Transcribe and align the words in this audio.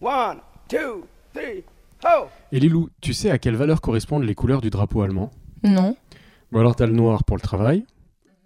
One, 0.00 0.40
two, 0.68 1.06
three, 1.32 1.64
ho! 2.04 2.26
Et 2.52 2.60
Lilou, 2.60 2.90
tu 3.00 3.14
sais 3.14 3.30
à 3.30 3.38
quelle 3.38 3.56
valeur 3.56 3.80
correspondent 3.80 4.24
les 4.24 4.34
couleurs 4.34 4.60
du 4.60 4.68
drapeau 4.68 5.00
allemand? 5.00 5.30
Non. 5.62 5.96
Bon 6.52 6.60
alors 6.60 6.76
t'as 6.76 6.84
le 6.84 6.92
noir 6.92 7.24
pour 7.24 7.36
le 7.36 7.40
travail, 7.40 7.86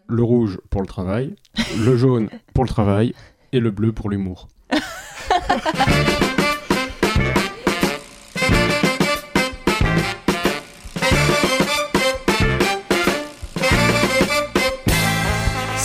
le 0.07 0.23
rouge 0.23 0.61
pour 0.71 0.81
le 0.81 0.87
travail, 0.87 1.35
le 1.85 1.97
jaune 1.97 2.29
pour 2.55 2.63
le 2.63 2.69
travail 2.69 3.15
et 3.53 3.59
le 3.59 3.73
bleu 3.73 3.93
pour 3.93 4.11
l'humour. 4.11 4.47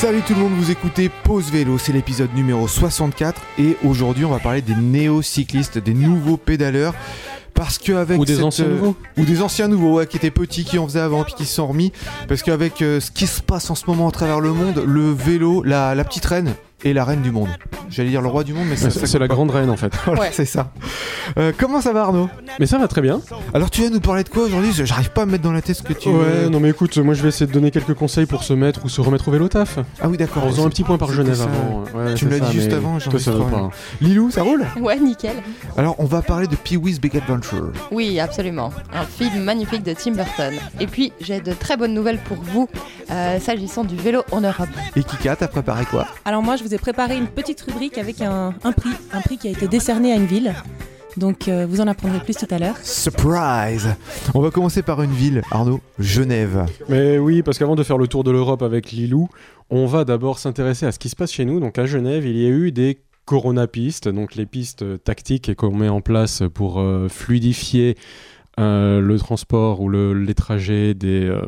Salut 0.05 0.21
tout 0.21 0.35
le 0.35 0.41
monde, 0.41 0.53
vous 0.53 0.69
écoutez 0.69 1.09
Pause 1.09 1.49
Vélo, 1.49 1.79
c'est 1.79 1.91
l'épisode 1.91 2.31
numéro 2.35 2.67
64 2.67 3.41
et 3.57 3.75
aujourd'hui 3.83 4.23
on 4.23 4.29
va 4.29 4.37
parler 4.37 4.61
des 4.61 4.75
néo-cyclistes, 4.75 5.79
des 5.79 5.95
nouveaux 5.95 6.37
pédaleurs. 6.37 6.93
Parce 7.55 7.79
qu'avec 7.79 8.19
Ou 8.19 8.23
des 8.23 8.35
cette, 8.35 8.43
anciens 8.43 8.65
euh, 8.65 8.75
nouveaux. 8.75 8.95
ou 9.17 9.25
des 9.25 9.41
anciens 9.41 9.67
nouveaux 9.67 9.95
ouais, 9.95 10.05
qui 10.05 10.17
étaient 10.17 10.29
petits, 10.29 10.63
qui 10.63 10.77
en 10.77 10.85
faisaient 10.85 10.99
avant, 10.99 11.23
puis 11.23 11.33
qui 11.33 11.45
se 11.45 11.55
sont 11.55 11.65
remis. 11.65 11.91
Parce 12.27 12.43
qu'avec 12.43 12.83
euh, 12.83 12.99
ce 12.99 13.09
qui 13.09 13.25
se 13.25 13.41
passe 13.41 13.67
en 13.71 13.75
ce 13.75 13.87
moment 13.87 14.07
à 14.07 14.11
travers 14.11 14.41
le 14.41 14.53
monde, 14.53 14.83
le 14.85 15.11
vélo, 15.11 15.63
la, 15.63 15.95
la 15.95 16.03
petite 16.03 16.25
reine 16.27 16.53
est 16.83 16.93
la 16.93 17.03
reine 17.05 17.21
du 17.21 17.31
monde. 17.31 17.47
J'allais 17.89 18.09
dire 18.09 18.21
le 18.21 18.27
roi 18.27 18.43
du 18.43 18.53
monde, 18.53 18.65
mais 18.69 18.75
C'est 18.75 19.13
la 19.13 19.27
pas. 19.27 19.33
grande 19.33 19.51
reine 19.51 19.69
en 19.69 19.77
fait. 19.77 19.93
Voilà, 20.05 20.21
Ouais. 20.21 20.29
c'est 20.31 20.45
ça. 20.45 20.71
Euh, 21.37 21.51
comment 21.57 21.81
ça 21.81 21.93
va 21.93 22.01
Arnaud? 22.01 22.29
Mais 22.59 22.65
ça 22.67 22.77
va 22.77 22.87
très 22.87 23.01
bien. 23.01 23.21
Alors 23.53 23.69
tu 23.71 23.81
viens 23.81 23.89
nous 23.89 23.99
parler 23.99 24.23
de 24.23 24.29
quoi 24.29 24.43
aujourd'hui? 24.43 24.71
J'arrive 24.73 25.11
pas 25.11 25.23
à 25.23 25.25
me 25.25 25.31
mettre 25.31 25.43
dans 25.43 25.51
la 25.51 25.61
tête 25.61 25.75
ce 25.77 25.83
que 25.83 25.93
tu 25.93 26.09
Ouais, 26.09 26.49
non 26.49 26.59
mais 26.59 26.69
écoute, 26.69 26.97
moi 26.97 27.13
je 27.13 27.21
vais 27.23 27.29
essayer 27.29 27.47
de 27.47 27.51
donner 27.51 27.71
quelques 27.71 27.93
conseils 27.93 28.25
pour 28.25 28.43
se 28.43 28.53
mettre 28.53 28.85
ou 28.85 28.89
se 28.89 29.01
remettre 29.01 29.27
au 29.27 29.31
vélo 29.31 29.47
taf. 29.47 29.79
Ah 30.01 30.07
oui 30.09 30.17
d'accord. 30.17 30.43
En 30.43 30.47
faisant 30.49 30.65
un 30.65 30.69
petit 30.69 30.83
point 30.83 30.97
par 30.97 31.11
Genève 31.11 31.35
ça. 31.35 31.43
avant. 31.45 31.83
Ouais, 31.95 32.13
Tu 32.15 32.25
me 32.25 32.31
l'as 32.31 32.39
dit 32.39 32.51
juste 32.53 32.73
avant, 32.73 32.99
j'en 32.99 33.17
ça 33.17 33.31
pas. 33.31 33.37
hein. 33.57 33.69
Lilou, 34.01 34.29
ça 34.31 34.43
roule? 34.43 34.65
Ouais, 34.79 34.99
nickel. 34.99 35.35
Alors 35.77 35.95
on 35.99 36.05
va 36.05 36.21
parler 36.21 36.47
de 36.47 36.55
Pee-wee's 36.55 36.99
Big 36.99 37.15
Adventure. 37.17 37.71
Oui, 37.91 38.19
absolument. 38.19 38.71
Un 38.93 39.05
film 39.05 39.43
magnifique 39.43 39.83
de 39.83 39.93
Tim 39.93 40.11
Burton. 40.11 40.53
Et 40.79 40.87
puis, 40.87 41.13
j'ai 41.21 41.39
de 41.39 41.53
très 41.53 41.77
bonnes 41.77 41.93
nouvelles 41.93 42.19
pour 42.19 42.37
vous 42.37 42.67
euh, 43.11 43.39
s'agissant 43.39 43.83
du 43.83 43.95
vélo 43.95 44.23
en 44.31 44.41
Europe. 44.41 44.67
Et 44.95 45.03
Kika, 45.03 45.35
t'as 45.35 45.47
préparé 45.47 45.85
quoi? 45.85 46.07
Alors 46.25 46.41
moi, 46.41 46.55
je 46.55 46.63
vous 46.65 46.73
ai 46.73 46.79
préparé 46.79 47.15
une 47.15 47.27
petite 47.27 47.61
rubrique 47.61 47.99
avec 47.99 48.21
un, 48.21 48.55
un 48.63 48.71
prix, 48.71 48.89
un 49.13 49.21
prix 49.21 49.37
qui 49.37 49.47
a 49.47 49.51
été 49.51 49.67
décerné 49.67 50.11
à 50.11 50.15
une 50.15 50.25
ville. 50.25 50.55
Donc 51.15 51.47
euh, 51.47 51.67
vous 51.69 51.79
en 51.79 51.87
apprendrez 51.87 52.19
plus 52.19 52.35
tout 52.35 52.47
à 52.49 52.57
l'heure. 52.57 52.75
Surprise 52.81 53.95
On 54.33 54.41
va 54.41 54.49
commencer 54.49 54.81
par 54.81 55.01
une 55.03 55.11
ville, 55.11 55.43
Arnaud, 55.51 55.79
Genève. 55.99 56.65
Mais 56.89 57.19
oui, 57.19 57.43
parce 57.43 57.59
qu'avant 57.59 57.75
de 57.75 57.83
faire 57.83 57.99
le 57.99 58.07
tour 58.07 58.23
de 58.23 58.31
l'Europe 58.31 58.63
avec 58.63 58.91
Lilou, 58.91 59.29
on 59.69 59.85
va 59.85 60.05
d'abord 60.05 60.39
s'intéresser 60.39 60.87
à 60.87 60.91
ce 60.91 60.97
qui 60.97 61.09
se 61.09 61.15
passe 61.15 61.31
chez 61.31 61.45
nous. 61.45 61.59
Donc 61.59 61.77
à 61.77 61.85
Genève, 61.85 62.25
il 62.25 62.35
y 62.35 62.47
a 62.47 62.49
eu 62.49 62.71
des 62.71 62.97
Corona 63.25 63.67
pistes, 63.67 64.07
donc 64.07 64.35
les 64.35 64.47
pistes 64.47 65.03
tactiques 65.03 65.53
qu'on 65.55 65.75
met 65.75 65.89
en 65.89 66.01
place 66.01 66.41
pour 66.51 66.79
euh, 66.79 67.07
fluidifier 67.09 67.95
euh, 68.59 69.01
le 69.01 69.17
transport 69.19 69.81
ou 69.81 69.89
le- 69.89 70.13
les 70.13 70.33
trajets 70.33 70.93
des. 70.93 71.25
euh, 71.25 71.41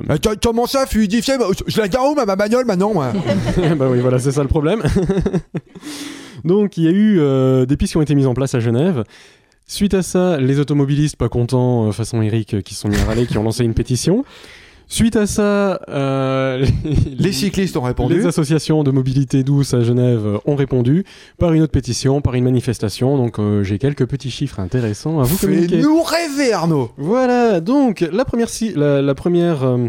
comment 0.44 0.66
ça, 0.68 0.86
fluidifié? 0.86 1.36
Je 1.68 1.80
la 1.80 1.88
gare 1.88 2.06
où 2.12 2.16
ma 2.16 2.26
bagnole 2.36 2.66
maintenant, 2.66 2.94
moi? 2.94 3.14
Bah 3.78 3.88
oui, 3.90 4.00
voilà, 4.00 4.20
c'est 4.20 4.32
ça 4.32 4.42
le 4.42 4.48
problème. 4.50 4.82
Donc, 6.44 6.78
il 6.78 6.84
y 6.84 6.88
a 6.88 6.92
eu 6.92 7.20
euh, 7.20 7.66
des 7.66 7.78
pistes 7.78 7.94
qui 7.94 7.98
ont 7.98 8.02
été 8.02 8.16
mises 8.16 8.28
en 8.28 8.34
place 8.34 8.54
à 8.56 8.60
Genève. 8.60 9.04
Suite 9.66 9.94
à 9.94 10.02
ça, 10.02 10.38
les 10.38 10.60
automobilistes 10.60 11.18
pas 11.18 11.30
contents, 11.30 11.88
euh, 11.88 11.92
façon 11.92 12.22
Eric, 12.22 12.54
euh, 12.54 12.62
qui 12.62 12.74
sont 12.76 12.88
mis 12.88 12.96
à 12.98 13.04
râler, 13.06 13.26
qui 13.26 13.38
ont 13.38 13.44
lancé 13.44 13.64
une 13.64 13.74
pétition. 13.74 14.24
Suite 14.90 15.18
à 15.18 15.28
ça, 15.28 15.82
euh, 15.90 16.66
Les 17.18 17.34
cyclistes 17.34 17.76
ont 17.76 17.82
répondu. 17.82 18.16
les 18.18 18.26
associations 18.26 18.84
de 18.84 18.92
mobilité 18.92 19.44
douce 19.44 19.74
à 19.74 19.82
Genève 19.82 20.22
euh, 20.26 20.38
ont 20.46 20.56
répondu 20.56 21.04
par 21.38 21.52
une 21.54 21.62
autre 21.62 21.74
pétition, 21.74 22.22
par 22.22 22.36
une 22.36 22.46
manifestation. 22.46 23.18
Donc, 23.18 23.38
euh, 23.38 23.64
j'ai 23.64 23.80
quelques 23.80 24.06
petits 24.06 24.32
chiffres 24.32 24.60
intéressants 24.62 25.20
à 25.20 25.24
vous 25.24 25.38
communiquer. 25.38 25.78
Fais-nous 25.82 26.02
rêver, 26.04 26.54
Arnaud 26.54 26.90
Voilà, 26.98 27.60
donc 27.60 28.00
la 28.12 28.24
première, 28.24 28.48
si- 28.50 28.74
la, 28.76 29.02
la 29.02 29.14
première 29.14 29.64
euh, 29.64 29.88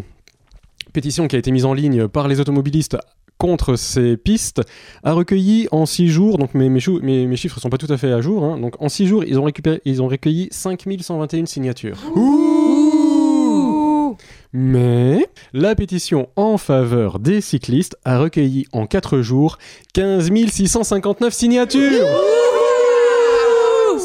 pétition 0.93 1.29
qui 1.29 1.37
a 1.37 1.39
été 1.39 1.53
mise 1.53 1.65
en 1.65 1.75
ligne 1.75 2.08
par 2.08 2.27
les 2.27 2.41
automobilistes 2.41 2.97
contre 3.39 3.77
ces 3.77 4.17
pistes 4.17 4.63
a 5.05 5.13
recueilli 5.13 5.69
en 5.70 5.87
6 5.87 6.08
jours, 6.08 6.39
donc 6.39 6.55
mes, 6.55 6.69
mes, 6.69 6.81
chou- 6.81 6.98
mes, 7.05 7.25
mes 7.29 7.37
chiffres 7.37 7.61
sont 7.61 7.70
pas 7.70 7.79
tout 7.79 7.87
à 7.92 7.97
fait 7.97 8.11
à 8.11 8.20
jour, 8.20 8.42
hein, 8.42 8.58
donc 8.58 8.75
en 8.83 8.89
6 8.89 9.07
jours 9.07 9.23
ils 9.23 9.39
ont, 9.39 9.45
récupéré, 9.45 9.81
ils 9.85 10.03
ont 10.03 10.08
recueilli 10.08 10.48
5121 10.51 11.47
signatures. 11.47 11.98
Ouh 12.17 12.77
Mais 14.53 15.27
la 15.53 15.75
pétition 15.75 16.29
en 16.36 16.57
faveur 16.57 17.19
des 17.19 17.41
cyclistes 17.41 17.97
a 18.05 18.19
recueilli 18.19 18.67
en 18.73 18.86
4 18.86 19.20
jours 19.20 19.59
15 19.92 20.31
659 20.51 21.35
signatures 21.35 22.07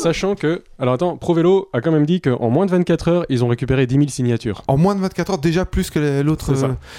Sachant 0.04 0.36
que, 0.36 0.64
alors 0.80 0.96
attends, 0.96 1.18
ProVélo 1.18 1.70
a 1.72 1.82
quand 1.82 1.92
même 1.92 2.06
dit 2.06 2.20
qu'en 2.20 2.50
moins 2.50 2.66
de 2.66 2.72
24 2.72 3.08
heures, 3.08 3.26
ils 3.30 3.44
ont 3.44 3.48
récupéré 3.48 3.88
10 3.88 3.96
000 3.96 4.08
signatures. 4.10 4.62
En 4.68 4.78
moins 4.78 4.96
de 4.96 5.00
24 5.00 5.32
heures, 5.32 5.38
déjà 5.38 5.66
plus 5.66 5.90
que 5.90 6.22
l'autre. 6.22 6.54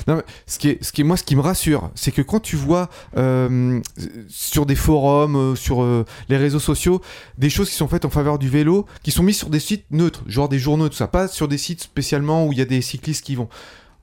Euh, 0.08 0.22
ce 0.46 0.58
qui 0.58 0.70
est, 0.70 0.82
ce 0.82 0.92
qui 0.92 1.02
est, 1.02 1.04
moi, 1.04 1.16
ce 1.16 1.24
qui 1.24 1.36
me 1.36 1.40
rassure, 1.40 1.90
c'est 1.94 2.12
que 2.12 2.22
quand 2.22 2.40
tu 2.40 2.56
vois 2.56 2.88
euh, 3.16 3.80
sur 4.28 4.66
des 4.66 4.74
forums, 4.74 5.36
euh, 5.36 5.54
sur 5.54 5.82
euh, 5.82 6.04
les 6.28 6.36
réseaux 6.36 6.58
sociaux, 6.58 7.00
des 7.38 7.50
choses 7.50 7.68
qui 7.68 7.76
sont 7.76 7.88
faites 7.88 8.04
en 8.04 8.10
faveur 8.10 8.38
du 8.38 8.48
vélo, 8.48 8.86
qui 9.02 9.10
sont 9.10 9.22
mises 9.22 9.38
sur 9.38 9.50
des 9.50 9.60
sites 9.60 9.84
neutres, 9.90 10.22
genre 10.26 10.48
des 10.48 10.58
journaux, 10.58 10.88
tout 10.88 10.94
ça, 10.94 11.06
pas 11.06 11.28
sur 11.28 11.48
des 11.48 11.58
sites 11.58 11.82
spécialement 11.82 12.46
où 12.46 12.52
il 12.52 12.58
y 12.58 12.62
a 12.62 12.66
des 12.66 12.80
cyclistes 12.80 13.24
qui 13.24 13.34
vont. 13.34 13.48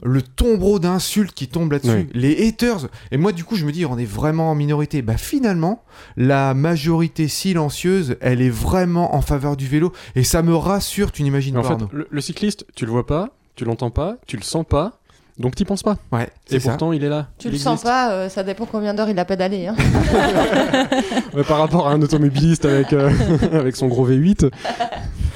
Le 0.03 0.22
tombereau 0.22 0.79
d'insultes 0.79 1.34
qui 1.34 1.47
tombe 1.47 1.72
là-dessus, 1.72 1.91
Oui. 1.91 2.07
les 2.13 2.47
haters. 2.47 2.88
Et 3.12 3.17
moi, 3.17 3.31
du 3.31 3.44
coup, 3.44 3.56
je 3.56 3.66
me 3.66 3.72
dis, 3.72 3.85
on 3.85 3.97
est 3.97 4.06
vraiment 4.06 4.50
en 4.51 4.56
minorité. 4.56 5.01
Bah, 5.01 5.17
finalement, 5.17 5.84
la 6.17 6.53
majorité 6.56 7.28
silencieuse, 7.28 8.16
elle 8.22 8.41
est 8.41 8.50
vraiment 8.50 9.16
en 9.16 9.22
faveur 9.22 9.56
du 9.57 9.67
vélo. 9.67 9.91
Et 10.16 10.23
ça 10.23 10.41
me 10.41 10.56
rassure, 10.56 11.12
tu 11.12 11.22
n'imagines 11.23 11.53
pas. 11.53 11.59
en 11.59 11.78
fait, 11.79 11.85
le, 11.91 12.07
le 12.09 12.22
cycliste, 12.22 12.66
tu 12.75 12.85
le 12.85 12.91
vois 12.91 13.06
pas, 13.06 13.29
tu 13.56 13.63
l'entends 13.66 13.91
pas, 13.91 14.17
tu 14.25 14.38
le 14.38 14.44
sens 14.44 14.66
pas, 14.67 14.94
donc 15.38 15.56
t'y 15.56 15.66
penses 15.66 15.84
pas. 15.84 15.97
Ouais, 16.12 16.23
Et 16.25 16.29
c'est 16.53 16.59
ça. 16.62 16.69
pourtant, 16.69 16.91
il 16.94 17.03
est 17.03 17.09
là. 17.09 17.28
Tu 17.38 17.47
il 17.50 17.51
le 17.53 17.57
sens 17.59 17.83
pas, 17.83 18.12
euh, 18.12 18.29
ça 18.29 18.41
dépend 18.44 18.66
combien 18.66 18.94
d'heures 18.94 19.09
il 19.09 19.19
a 19.19 19.25
pédalé. 19.25 19.68
Hein. 19.68 19.75
Ouais, 21.33 21.44
par 21.44 21.59
rapport 21.59 21.88
à 21.88 21.91
un 21.94 22.01
automobiliste 22.01 22.66
avec, 22.66 22.91
euh, 22.94 23.09
avec 23.53 23.75
son 23.75 23.88
gros 23.88 24.07
V8. 24.09 24.50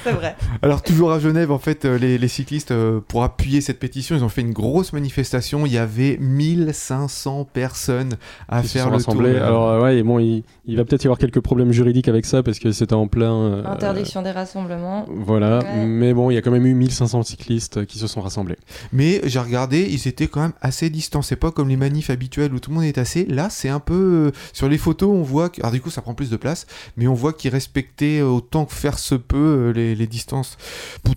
C'est 0.06 0.12
vrai. 0.12 0.36
Alors 0.62 0.82
toujours 0.82 1.12
à 1.12 1.18
Genève, 1.18 1.50
en 1.50 1.58
fait, 1.58 1.84
euh, 1.84 1.98
les, 1.98 2.18
les 2.18 2.28
cyclistes, 2.28 2.70
euh, 2.70 3.00
pour 3.06 3.22
appuyer 3.24 3.60
cette 3.60 3.78
pétition, 3.78 4.14
ils 4.16 4.22
ont 4.24 4.28
fait 4.28 4.40
une 4.42 4.52
grosse 4.52 4.92
manifestation. 4.92 5.66
Il 5.66 5.72
y 5.72 5.78
avait 5.78 6.16
1500 6.20 7.48
personnes 7.52 8.16
à 8.48 8.62
se 8.62 8.68
faire 8.68 8.84
sont 9.00 9.14
le 9.14 9.34
tour. 9.34 9.42
Alors 9.42 9.68
euh, 9.68 9.80
ouais, 9.82 9.98
et 9.98 10.02
bon, 10.02 10.18
il, 10.18 10.44
il 10.66 10.76
va 10.76 10.84
peut-être 10.84 11.04
y 11.04 11.06
avoir 11.06 11.18
quelques 11.18 11.40
problèmes 11.40 11.72
juridiques 11.72 12.08
avec 12.08 12.24
ça 12.26 12.42
parce 12.42 12.58
que 12.58 12.72
c'était 12.72 12.94
en 12.94 13.06
plein. 13.08 13.32
euh, 13.34 13.64
Interdiction 13.66 14.22
des 14.22 14.30
rassemblements. 14.30 15.06
Voilà, 15.08 15.58
Ouais. 15.58 15.86
mais 15.86 16.12
bon, 16.14 16.30
il 16.30 16.34
y 16.34 16.36
a 16.36 16.42
quand 16.42 16.50
même 16.50 16.66
eu 16.66 16.74
1500 16.74 17.22
cyclistes 17.24 17.84
qui 17.86 17.98
se 17.98 18.06
sont 18.06 18.20
rassemblés. 18.20 18.56
Mais 18.92 19.20
j'ai 19.24 19.38
regardé, 19.38 19.86
ils 19.90 20.06
étaient 20.08 20.26
quand 20.28 20.40
même 20.40 20.52
assez 20.60 20.90
distants. 20.90 21.22
C'est 21.22 21.36
pas 21.36 21.50
comme 21.50 21.68
les 21.68 21.76
manifs 21.76 22.10
habituels 22.10 22.52
où 22.54 22.60
tout 22.60 22.70
le 22.70 22.76
monde 22.76 22.84
est 22.84 22.98
assez. 22.98 23.24
Là, 23.26 23.48
c'est 23.50 23.68
un 23.68 23.80
peu... 23.80 24.32
Sur 24.52 24.68
les 24.68 24.78
photos, 24.78 25.10
on 25.10 25.22
voit... 25.22 25.48
Que... 25.48 25.60
Alors 25.62 25.72
du 25.72 25.80
coup, 25.80 25.90
ça 25.90 26.02
prend 26.02 26.14
plus 26.14 26.30
de 26.30 26.36
place. 26.36 26.66
Mais 26.96 27.06
on 27.06 27.14
voit 27.14 27.32
qu'ils 27.32 27.50
respectaient 27.50 28.22
autant 28.22 28.64
que 28.66 28.72
faire 28.74 28.98
se 28.98 29.14
peut 29.14 29.72
les, 29.74 29.94
les 29.96 30.06
distances. 30.06 30.56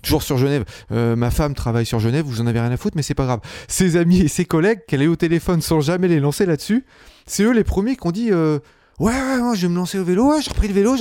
Toujours 0.02 0.22
sur 0.22 0.38
Genève. 0.38 0.64
Euh, 0.92 1.16
ma 1.16 1.30
femme 1.30 1.54
travaille 1.54 1.86
sur 1.86 2.00
Genève, 2.00 2.24
vous 2.24 2.40
en 2.40 2.46
avez 2.46 2.60
rien 2.60 2.70
à 2.70 2.76
foutre, 2.76 2.96
mais 2.96 3.02
c'est 3.02 3.14
pas 3.14 3.26
grave. 3.26 3.40
Ses 3.68 3.96
amis 3.96 4.20
et 4.20 4.28
ses 4.28 4.44
collègues, 4.44 4.80
qu'elle 4.86 5.02
est 5.02 5.06
au 5.06 5.16
téléphone 5.16 5.60
sans 5.60 5.80
jamais 5.80 6.08
les 6.08 6.20
lancer 6.20 6.46
là-dessus, 6.46 6.84
c'est 7.26 7.42
eux 7.44 7.52
les 7.52 7.64
premiers 7.64 7.96
qui 7.96 8.06
ont 8.06 8.12
dit... 8.12 8.30
euh, 8.32 8.58
Ouais, 9.00 9.12
ouais, 9.12 9.38
moi 9.38 9.54
je 9.54 9.62
vais 9.62 9.68
me 9.72 9.76
lancer 9.76 9.98
au 9.98 10.04
vélo, 10.04 10.28
ouais, 10.30 10.42
j'ai 10.42 10.50
repris 10.50 10.68
le 10.68 10.74
vélo. 10.74 10.94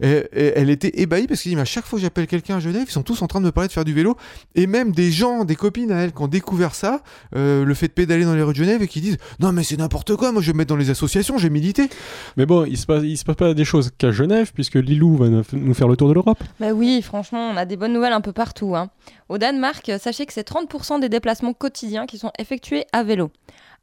Et, 0.00 0.08
et 0.10 0.52
elle 0.56 0.68
était 0.68 1.00
ébahie 1.00 1.26
parce 1.26 1.42
qu'elle 1.42 1.50
dit, 1.50 1.56
mais 1.56 1.62
à 1.62 1.64
chaque 1.64 1.86
fois 1.86 1.98
que 1.98 2.02
j'appelle 2.02 2.26
quelqu'un 2.26 2.56
à 2.56 2.60
Genève, 2.60 2.84
ils 2.86 2.92
sont 2.92 3.02
tous 3.02 3.22
en 3.22 3.26
train 3.28 3.40
de 3.40 3.46
me 3.46 3.50
parler 3.50 3.68
de 3.68 3.72
faire 3.72 3.86
du 3.86 3.94
vélo. 3.94 4.14
Et 4.54 4.66
même 4.66 4.92
des 4.92 5.10
gens, 5.10 5.44
des 5.46 5.56
copines 5.56 5.90
à 5.90 5.96
elle 6.02 6.12
qui 6.12 6.20
ont 6.20 6.28
découvert 6.28 6.74
ça, 6.74 7.00
euh, 7.34 7.64
le 7.64 7.72
fait 7.74 7.88
de 7.88 7.92
pédaler 7.94 8.24
dans 8.26 8.34
les 8.34 8.42
rues 8.42 8.52
de 8.52 8.58
Genève 8.58 8.82
et 8.82 8.88
qui 8.88 9.00
disent, 9.00 9.16
non 9.40 9.52
mais 9.52 9.62
c'est 9.64 9.78
n'importe 9.78 10.14
quoi, 10.16 10.32
moi 10.32 10.42
je 10.42 10.48
vais 10.48 10.52
me 10.52 10.58
mettre 10.58 10.68
dans 10.68 10.76
les 10.76 10.90
associations, 10.90 11.38
j'ai 11.38 11.48
milité. 11.48 11.88
Mais 12.36 12.44
bon, 12.44 12.66
il 12.66 12.76
se 12.76 12.84
passe, 12.84 13.02
il 13.04 13.16
se 13.16 13.24
passe 13.24 13.36
pas 13.36 13.54
des 13.54 13.64
choses 13.64 13.90
qu'à 13.96 14.10
Genève 14.12 14.52
puisque 14.54 14.74
Lilou 14.74 15.16
va 15.16 15.28
nous 15.30 15.42
nous 15.52 15.74
faire 15.74 15.88
le 15.88 15.96
tour 15.96 16.08
de 16.08 16.12
l'Europe. 16.12 16.38
Bah 16.60 16.72
oui, 16.74 17.00
franchement, 17.00 17.50
on 17.52 17.56
a 17.56 17.64
des 17.64 17.78
bonnes 17.78 17.94
nouvelles 17.94 18.12
un 18.12 18.20
peu 18.20 18.32
partout. 18.32 18.76
hein. 18.76 18.90
Au 19.30 19.38
Danemark, 19.38 19.88
euh, 19.88 19.98
sachez 19.98 20.26
que 20.26 20.32
c'est 20.34 20.46
30% 20.46 21.00
des 21.00 21.08
déplacements 21.08 21.54
quotidiens 21.54 22.04
qui 22.06 22.18
sont 22.18 22.32
effectués 22.38 22.84
à 22.92 23.02
vélo. 23.02 23.30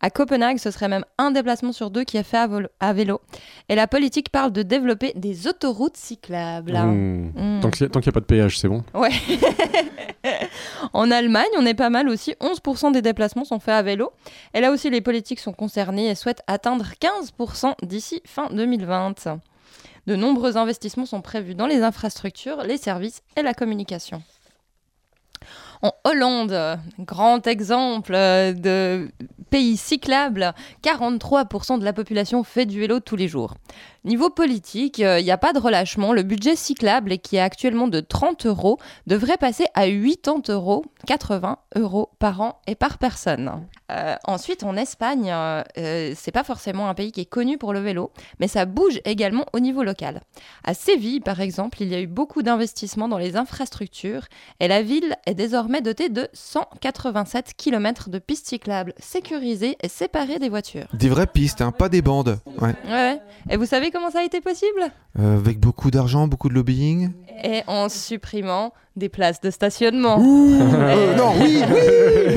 À 0.03 0.09
Copenhague, 0.09 0.57
ce 0.57 0.69
serait 0.69 0.89
même 0.89 1.05
un 1.17 1.31
déplacement 1.31 1.71
sur 1.71 1.89
deux 1.89 2.03
qui 2.03 2.17
est 2.17 2.23
fait 2.23 2.35
à, 2.35 2.49
à 2.81 2.91
vélo. 2.91 3.21
Et 3.69 3.75
la 3.75 3.87
politique 3.87 4.29
parle 4.29 4.51
de 4.51 4.61
développer 4.61 5.13
des 5.15 5.47
autoroutes 5.47 5.95
cyclables. 5.95 6.73
Mmh. 6.73 7.31
Mm. 7.35 7.59
Tant 7.61 7.69
qu'il 7.69 7.87
n'y 7.87 8.09
a, 8.09 8.11
pas 8.11 8.19
de 8.19 8.25
péage, 8.25 8.59
c'est 8.59 8.67
bon. 8.67 8.83
Ouais. 8.93 9.11
en 10.93 11.09
Allemagne, 11.09 11.47
on 11.57 11.65
est 11.65 11.73
pas 11.73 11.89
mal 11.89 12.09
aussi. 12.09 12.35
11% 12.41 12.91
des 12.91 13.01
déplacements 13.01 13.45
sont 13.45 13.61
faits 13.61 13.75
à 13.75 13.81
vélo. 13.81 14.11
Et 14.53 14.59
là 14.59 14.73
aussi, 14.73 14.89
les 14.89 14.99
politiques 14.99 15.39
sont 15.39 15.53
concernées 15.53 16.09
et 16.09 16.15
souhaitent 16.15 16.43
atteindre 16.47 16.83
15% 17.01 17.75
d'ici 17.83 18.21
fin 18.25 18.49
2020. 18.51 19.39
De 20.05 20.17
nombreux 20.17 20.57
investissements 20.57 21.05
sont 21.05 21.21
prévus 21.21 21.55
dans 21.55 21.65
les 21.65 21.81
infrastructures, 21.81 22.63
les 22.63 22.75
services 22.77 23.21
et 23.37 23.41
la 23.41 23.53
communication. 23.53 24.21
En 25.83 25.91
Hollande, 26.05 26.79
grand 26.99 27.45
exemple 27.45 28.13
de 28.13 29.09
pays 29.53 29.77
cyclable, 29.77 30.55
43% 30.81 31.77
de 31.77 31.85
la 31.85 31.93
population 31.93 32.43
fait 32.43 32.65
du 32.65 32.79
vélo 32.79 32.99
tous 32.99 33.15
les 33.15 33.27
jours. 33.27 33.53
Niveau 34.05 34.29
politique, 34.29 34.99
il 34.99 35.23
n'y 35.23 35.31
a 35.31 35.37
pas 35.37 35.53
de 35.53 35.59
relâchement. 35.59 36.13
Le 36.13 36.23
budget 36.23 36.55
cyclable, 36.55 37.17
qui 37.19 37.37
est 37.37 37.41
actuellement 37.41 37.87
de 37.87 37.99
30 38.01 38.45
euros, 38.45 38.77
devrait 39.07 39.37
passer 39.37 39.65
à 39.73 39.87
80 39.87 40.41
euros, 40.49 40.85
80 41.07 41.57
euros 41.75 42.09
par 42.19 42.41
an 42.41 42.61
et 42.67 42.75
par 42.75 42.97
personne. 42.97 43.65
Euh, 43.91 44.15
ensuite, 44.25 44.63
en 44.63 44.75
Espagne, 44.75 45.29
euh, 45.31 45.61
euh, 45.77 46.13
c'est 46.15 46.31
pas 46.31 46.43
forcément 46.43 46.89
un 46.89 46.93
pays 46.93 47.11
qui 47.11 47.21
est 47.21 47.25
connu 47.25 47.57
pour 47.57 47.73
le 47.73 47.79
vélo, 47.79 48.11
mais 48.39 48.47
ça 48.47 48.65
bouge 48.65 48.99
également 49.05 49.45
au 49.53 49.59
niveau 49.59 49.83
local. 49.83 50.21
À 50.63 50.73
Séville, 50.73 51.19
par 51.19 51.41
exemple, 51.41 51.81
il 51.81 51.89
y 51.89 51.95
a 51.95 52.01
eu 52.01 52.07
beaucoup 52.07 52.41
d'investissements 52.41 53.07
dans 53.07 53.17
les 53.17 53.35
infrastructures 53.35 54.25
et 54.59 54.67
la 54.67 54.81
ville 54.81 55.15
est 55.25 55.35
désormais 55.35 55.81
dotée 55.81 56.09
de 56.09 56.27
187 56.33 57.53
km 57.55 58.09
de 58.09 58.19
pistes 58.19 58.47
cyclables 58.47 58.93
sécurisées 58.97 59.77
et 59.81 59.89
séparées 59.89 60.39
des 60.39 60.49
voitures. 60.49 60.87
Des 60.93 61.09
vraies 61.09 61.27
pistes, 61.27 61.61
hein, 61.61 61.71
pas 61.71 61.89
des 61.89 62.01
bandes. 62.01 62.39
Ouais. 62.59 62.73
Ouais, 62.85 62.91
ouais. 62.91 63.21
Et 63.49 63.57
vous 63.57 63.65
savez 63.65 63.91
comment 63.91 64.09
ça 64.09 64.19
a 64.19 64.23
été 64.23 64.41
possible? 64.41 64.81
Euh, 65.19 65.37
avec 65.37 65.59
beaucoup 65.59 65.91
d'argent, 65.91 66.27
beaucoup 66.27 66.49
de 66.49 66.53
lobbying. 66.53 67.11
Et 67.43 67.61
en 67.67 67.89
supprimant 67.89 68.73
des 68.95 69.09
places 69.09 69.41
de 69.41 69.49
stationnement. 69.51 70.17
Euh, 70.21 71.15
non, 71.17 71.33
oui, 71.41 71.61
oui. 71.67 72.35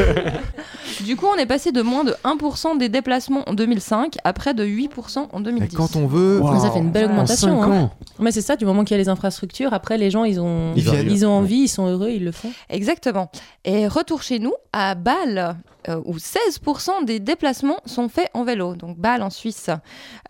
Du 1.05 1.15
coup, 1.15 1.27
on 1.27 1.37
est 1.37 1.47
passé 1.47 1.73
de 1.73 1.83
moins 1.83 2.05
de 2.05 2.15
1% 2.25 2.79
des 2.79 2.89
déplacements 2.89 3.43
en 3.47 3.53
2005 3.55 4.17
à 4.25 4.33
près 4.33 4.55
de 4.55 4.65
8% 4.65 5.27
en 5.31 5.41
Et 5.41 5.43
2010. 5.43 5.77
quand 5.77 5.95
on 5.95 6.07
veut, 6.07 6.41
Wow. 6.41 6.59
Ça 6.59 6.71
fait 6.71 6.79
une 6.79 6.91
belle 6.91 7.07
En 7.07 7.11
augmentation. 7.11 7.61
cinq 7.63 7.69
hein. 7.71 7.81
ans. 7.83 7.91
Mais 8.19 8.33
c'est 8.33 8.41
ça, 8.41 8.57
du 8.57 8.65
moment 8.65 8.83
qu'il 8.83 8.97
y 8.97 9.01
a 9.01 9.03
les 9.03 9.11
infrastructures, 9.11 9.75
après 9.75 9.99
les 9.99 10.11
gens 10.11 10.25
ils 10.25 10.41
ont, 10.41 10.73
ils 10.75 11.27
ont 11.27 11.31
envie, 11.31 11.59
ils 11.65 11.69
sont 11.69 11.87
heureux, 11.87 12.09
ils 12.11 12.25
le 12.25 12.33
font. 12.33 12.51
Exactement. 12.71 13.31
Et 13.65 13.87
retour 13.87 14.23
chez 14.23 14.39
nous, 14.39 14.55
à 14.73 14.95
Bâle, 14.95 15.57
euh, 15.89 16.01
où 16.05 16.17
16% 16.17 17.05
des 17.05 17.21
déplacements 17.21 17.81
sont 17.85 18.09
faits 18.09 18.31
en 18.35 18.45
vélo, 18.45 18.75
donc 18.75 18.99
Bâle 18.99 19.23
en 19.23 19.31
Suisse. 19.31 19.71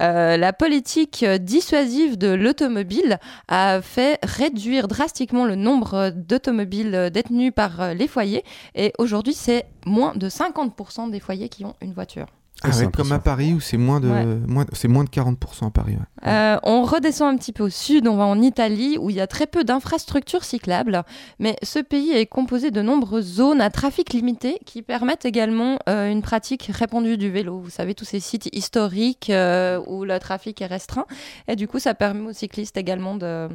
Euh, 0.02 0.36
la 0.36 0.52
politique 0.52 1.24
dissuasive 1.24 2.18
de 2.18 2.28
l'automobile 2.28 3.18
a 3.48 3.80
fait 3.82 4.18
réduire 4.22 4.88
drastiquement 4.88 5.44
le 5.44 5.54
nombre 5.54 6.10
d'automobiles 6.10 7.10
détenus 7.12 7.52
par 7.54 7.94
les 7.94 8.08
foyers. 8.08 8.44
Et 8.74 8.92
aujourd'hui, 8.98 9.34
c'est 9.34 9.66
moins 9.84 10.14
de 10.14 10.28
50% 10.28 11.10
des 11.10 11.20
foyers 11.20 11.48
qui 11.48 11.64
ont 11.64 11.74
une 11.80 11.92
voiture. 11.92 12.26
Ah 12.62 12.70
ouais, 12.70 12.88
comme 12.90 13.12
à. 13.12 13.18
Paris 13.18 13.52
où 13.52 13.60
c'est 13.60 13.76
moins 13.76 14.00
de, 14.00 14.08
Ouais. 14.08 14.24
moins, 14.46 14.64
c'est 14.72 14.88
moins 14.88 15.04
de 15.04 15.10
40% 15.10 15.66
à 15.66 15.70
Paris. 15.70 15.92
ouais. 15.92 16.30
Euh, 16.30 16.56
on 16.62 16.82
redescend 16.84 17.34
un 17.34 17.36
petit 17.36 17.52
peu 17.52 17.64
au 17.64 17.68
sud, 17.68 18.08
on 18.08 18.16
va 18.16 18.24
en 18.24 18.40
Italie 18.40 18.96
où 18.98 19.10
il 19.10 19.16
y 19.16 19.20
a 19.20 19.26
très 19.26 19.46
peu 19.46 19.62
d'infrastructures 19.62 20.42
cyclables, 20.42 21.02
mais 21.38 21.56
ce 21.62 21.78
pays 21.78 22.10
est 22.12 22.26
composé 22.26 22.70
de 22.70 22.80
nombreuses 22.82 23.26
zones 23.34 23.60
à 23.60 23.70
trafic 23.70 24.12
limité 24.12 24.58
qui 24.64 24.82
permettent 24.82 25.26
également 25.26 25.78
euh, 25.88 26.10
une 26.10 26.22
pratique 26.22 26.70
répandue 26.72 27.18
du 27.18 27.30
vélo. 27.30 27.60
Vous 27.60 27.70
savez, 27.70 27.94
tous 27.94 28.06
ces 28.06 28.20
sites 28.20 28.48
historiques 28.56 29.30
euh, 29.30 29.80
où 29.86 30.04
le 30.04 30.18
trafic 30.18 30.60
est 30.62 30.66
restreint, 30.66 31.06
et 31.48 31.56
du 31.56 31.68
coup 31.68 31.78
ça 31.78 31.94
permet 31.94 32.30
aux 32.30 32.32
cyclistes 32.32 32.76
également 32.78 33.16
de, 33.16 33.48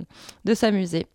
de 0.45 0.53
s'amuser. 0.53 1.07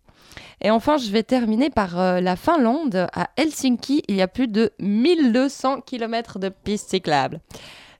Et 0.61 0.71
enfin, 0.71 0.97
je 0.97 1.11
vais 1.11 1.23
terminer 1.23 1.69
par 1.69 1.99
euh, 1.99 2.19
la 2.19 2.35
Finlande. 2.35 3.07
À 3.13 3.29
Helsinki, 3.37 4.03
il 4.07 4.15
y 4.15 4.21
a 4.21 4.27
plus 4.27 4.47
de 4.47 4.71
1200 4.79 5.81
km 5.81 6.39
de 6.39 6.49
pistes 6.49 6.89
cyclables. 6.89 7.39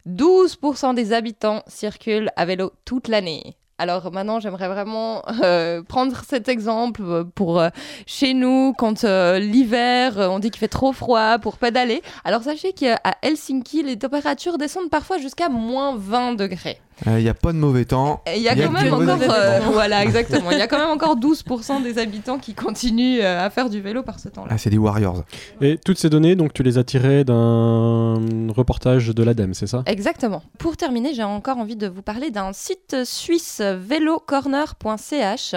12% 0.07 0.95
des 0.95 1.13
habitants 1.13 1.63
circulent 1.67 2.31
à 2.35 2.45
vélo 2.45 2.71
toute 2.85 3.07
l'année. 3.07 3.57
Alors 3.77 4.11
maintenant, 4.11 4.39
j'aimerais 4.39 4.69
vraiment 4.69 5.21
euh, 5.43 5.83
prendre 5.83 6.23
cet 6.27 6.49
exemple 6.49 7.01
euh, 7.03 7.23
pour 7.23 7.61
chez 8.07 8.33
nous, 8.33 8.73
quand 8.75 9.03
l'hiver, 9.03 10.17
on 10.17 10.39
dit 10.39 10.49
qu'il 10.49 10.59
fait 10.59 10.67
trop 10.67 10.93
froid 10.93 11.37
pour 11.37 11.57
pédaler. 11.57 12.01
Alors 12.25 12.41
sachez 12.41 12.73
qu'à 12.73 12.99
Helsinki, 13.21 13.83
les 13.83 13.99
températures 13.99 14.57
descendent 14.57 14.89
parfois 14.89 15.19
jusqu'à 15.19 15.49
moins 15.49 15.95
20 15.95 16.33
degrés. 16.33 16.79
Il 17.05 17.23
n'y 17.23 17.29
a 17.29 17.33
pas 17.33 17.53
de 17.53 17.57
mauvais 17.57 17.85
temps. 17.85 18.21
Il 18.35 18.41
y 18.41 18.49
a 18.49 18.53
Il 18.53 18.59
y 18.59 18.63
a 18.63 18.67
quand 18.67 18.73
même 18.81 18.93
encore, 18.93 19.19
euh, 19.29 19.59
voilà, 19.71 20.03
exactement. 20.03 20.51
Il 20.51 20.57
y 20.57 20.61
a 20.61 20.67
quand 20.67 20.79
même 20.79 20.89
encore 20.89 21.17
12% 21.17 21.83
des 21.83 21.99
habitants 21.99 22.39
qui 22.39 22.53
continuent 22.53 23.19
euh, 23.21 23.45
à 23.45 23.49
faire 23.49 23.69
du 23.69 23.81
vélo 23.81 24.03
par 24.03 24.19
ce 24.19 24.29
temps-là. 24.29 24.49
Ah, 24.51 24.57
c'est 24.57 24.69
des 24.69 24.77
Warriors. 24.77 25.23
Et 25.61 25.77
toutes 25.77 25.99
ces 25.99 26.09
données, 26.09 26.35
donc 26.35 26.53
tu 26.53 26.63
les 26.63 26.77
as 26.77 26.83
tirées 26.83 27.23
d'un 27.23 28.47
reportage 28.55 29.09
de 29.09 29.23
l'ADEME, 29.23 29.53
c'est 29.53 29.67
ça? 29.67 29.83
Exactement. 29.85 30.41
Pour 30.57 30.75
terminer, 30.75 31.13
j'ai 31.13 31.23
encore 31.23 31.57
envie 31.57 31.75
de 31.75 31.87
vous 31.87 32.01
parler 32.01 32.31
d'un 32.31 32.53
site 32.53 33.03
suisse 33.03 33.61
vélocorner.ch. 33.61 35.55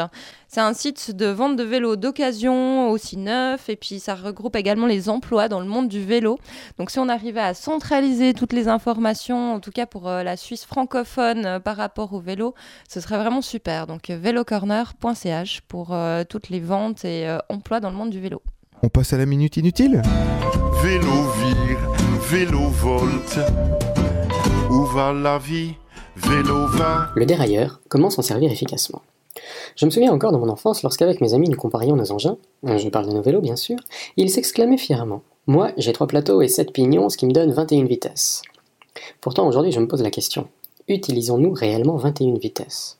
C'est 0.52 0.61
un 0.61 0.73
site 0.73 1.12
de 1.12 1.26
vente 1.26 1.55
de 1.55 1.62
vélos 1.62 1.94
d'occasion, 1.94 2.91
aussi 2.91 3.17
neuf, 3.17 3.69
et 3.69 3.76
puis 3.76 4.00
ça 4.00 4.17
regroupe 4.17 4.56
également 4.56 4.88
les 4.88 5.08
emplois 5.08 5.49
dans 5.49 5.61
le 5.61 5.67
monde 5.67 5.87
du 5.87 6.02
vélo. 6.05 6.41
Donc 6.76 6.91
si 6.91 6.99
on 6.99 7.08
arrivait 7.08 7.38
à 7.38 7.55
centraliser 7.55 8.35
toutes 8.35 8.52
les 8.52 8.67
informations, 8.67 9.55
en 9.55 9.61
tout 9.61 9.70
cas 9.70 9.87
pour 9.87 10.08
euh, 10.08 10.25
la 10.25 10.37
Suisse 10.37 10.64
francophone 10.64 11.47
euh, 11.47 11.61
par 11.61 11.76
rapport 11.76 12.12
au 12.14 12.19
vélo, 12.19 12.56
ce 12.88 13.00
serait 13.00 13.19
vraiment 13.19 13.43
super. 13.43 13.87
Donc 13.87 14.11
euh, 14.11 14.19
vélocorner.ch 14.19 15.61
pour 15.69 15.94
euh, 15.94 16.25
toutes 16.29 16.49
les 16.49 16.58
ventes 16.58 17.05
et 17.05 17.29
euh, 17.29 17.38
emplois 17.49 17.79
dans 17.79 17.91
le 17.91 17.96
monde 17.96 18.11
du 18.11 18.19
vélo. 18.19 18.43
On 18.82 18.88
passe 18.88 19.12
à 19.12 19.19
la 19.19 19.26
minute 19.26 19.56
inutile 19.56 20.03
Vélo 20.82 21.31
vire, 21.44 21.79
vélo 22.29 22.67
volte. 22.70 23.38
Où 24.69 24.85
va 24.87 25.12
la 25.12 25.38
vie? 25.38 25.75
Vélo 26.17 26.67
va. 26.67 27.11
Le 27.14 27.25
dérailleur, 27.25 27.81
comment 27.88 28.11
s'en 28.11 28.23
servir 28.23 28.50
efficacement 28.50 29.03
Je 29.76 29.87
me 29.87 29.91
souviens 29.91 30.12
encore 30.12 30.32
de 30.32 30.38
mon 30.38 30.49
enfance 30.49 30.82
lorsqu'avec 30.82 31.20
mes 31.20 31.35
amis 31.35 31.49
nous 31.49 31.56
comparions 31.56 31.97
nos 31.97 32.12
engins, 32.12 32.37
je 32.64 32.88
parle 32.88 33.06
de 33.06 33.12
nos 33.12 33.23
vélos 33.23 33.41
bien 33.41 33.56
sûr, 33.56 33.79
ils 34.17 34.31
s'exclamaient 34.31 34.79
fièrement 34.79 35.23
Moi, 35.47 35.73
j'ai 35.76 35.93
trois 35.93 36.06
plateaux 36.06 36.43
et 36.43 36.49
sept 36.49 36.73
pignons, 36.73 37.08
ce 37.08 37.17
qui 37.17 37.26
me 37.26 37.32
donne 37.32 37.52
21 37.52 37.85
vitesses. 37.85 38.43
Pourtant, 39.20 39.47
aujourd'hui, 39.47 39.73
je 39.73 39.81
me 39.81 39.88
pose 39.88 40.02
la 40.02 40.11
question 40.11 40.49
utilisons-nous 40.94 41.52
réellement 41.52 41.97
21 41.97 42.38
vitesses? 42.38 42.99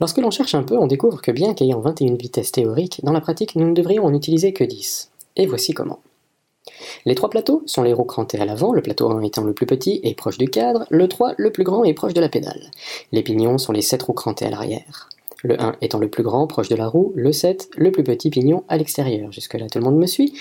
Lorsque 0.00 0.18
l'on 0.18 0.30
cherche 0.30 0.54
un 0.54 0.62
peu, 0.62 0.78
on 0.78 0.86
découvre 0.86 1.20
que 1.20 1.32
bien 1.32 1.54
qu'ayant 1.54 1.80
21 1.80 2.14
vitesses 2.14 2.52
théoriques, 2.52 3.00
dans 3.02 3.12
la 3.12 3.20
pratique, 3.20 3.56
nous 3.56 3.68
ne 3.68 3.74
devrions 3.74 4.04
en 4.04 4.14
utiliser 4.14 4.52
que 4.52 4.64
10. 4.64 5.10
Et 5.36 5.46
voici 5.46 5.74
comment. 5.74 6.00
Les 7.04 7.14
trois 7.14 7.30
plateaux 7.30 7.62
sont 7.66 7.82
les 7.82 7.92
roues 7.92 8.04
crantées 8.04 8.40
à 8.40 8.44
l'avant, 8.44 8.72
le 8.72 8.82
plateau 8.82 9.10
1 9.10 9.22
étant 9.22 9.44
le 9.44 9.52
plus 9.52 9.66
petit 9.66 10.00
et 10.02 10.14
proche 10.14 10.38
du 10.38 10.48
cadre, 10.48 10.86
le 10.90 11.08
3 11.08 11.34
le 11.36 11.52
plus 11.52 11.64
grand 11.64 11.84
et 11.84 11.94
proche 11.94 12.14
de 12.14 12.20
la 12.20 12.28
pédale. 12.28 12.70
Les 13.12 13.22
pignons 13.22 13.58
sont 13.58 13.72
les 13.72 13.82
7 13.82 14.02
roues 14.02 14.14
crantées 14.14 14.46
à 14.46 14.50
l'arrière. 14.50 15.08
Le 15.42 15.60
1 15.60 15.76
étant 15.82 15.98
le 15.98 16.08
plus 16.08 16.22
grand, 16.22 16.46
proche 16.46 16.68
de 16.68 16.76
la 16.76 16.88
roue, 16.88 17.12
le 17.14 17.32
7, 17.32 17.70
le 17.76 17.92
plus 17.92 18.02
petit 18.02 18.30
pignon 18.30 18.64
à 18.68 18.76
l'extérieur. 18.76 19.30
Jusque-là, 19.32 19.66
tout 19.70 19.78
le 19.78 19.84
monde 19.84 19.98
me 19.98 20.06
suit. 20.06 20.32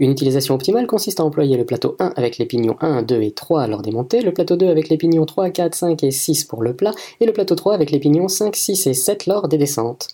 Une 0.00 0.10
utilisation 0.10 0.54
optimale 0.54 0.86
consiste 0.86 1.20
à 1.20 1.24
employer 1.24 1.56
le 1.56 1.64
plateau 1.64 1.96
1 2.00 2.12
avec 2.16 2.38
les 2.38 2.46
pignons 2.46 2.76
1, 2.80 3.02
2 3.02 3.22
et 3.22 3.30
3 3.30 3.62
à 3.62 3.66
leur 3.68 3.82
démonter, 3.82 4.22
le 4.22 4.34
plateau 4.34 4.56
2 4.56 4.66
avec 4.66 4.88
les 4.88 4.96
pignons 4.96 5.24
3, 5.24 5.50
4, 5.50 5.74
5 5.74 6.02
et 6.02 6.10
6 6.10 6.44
pour 6.44 6.62
le 6.62 6.74
plat, 6.74 6.92
et 7.20 7.26
le 7.26 7.32
plateau 7.32 7.54
3 7.54 7.74
avec 7.74 7.90
les 7.90 8.00
pignons 8.00 8.28
5, 8.28 8.56
6 8.56 8.88
et 8.88 8.94
7 8.94 9.26
lors 9.26 9.46
des 9.46 9.58
descentes. 9.58 10.08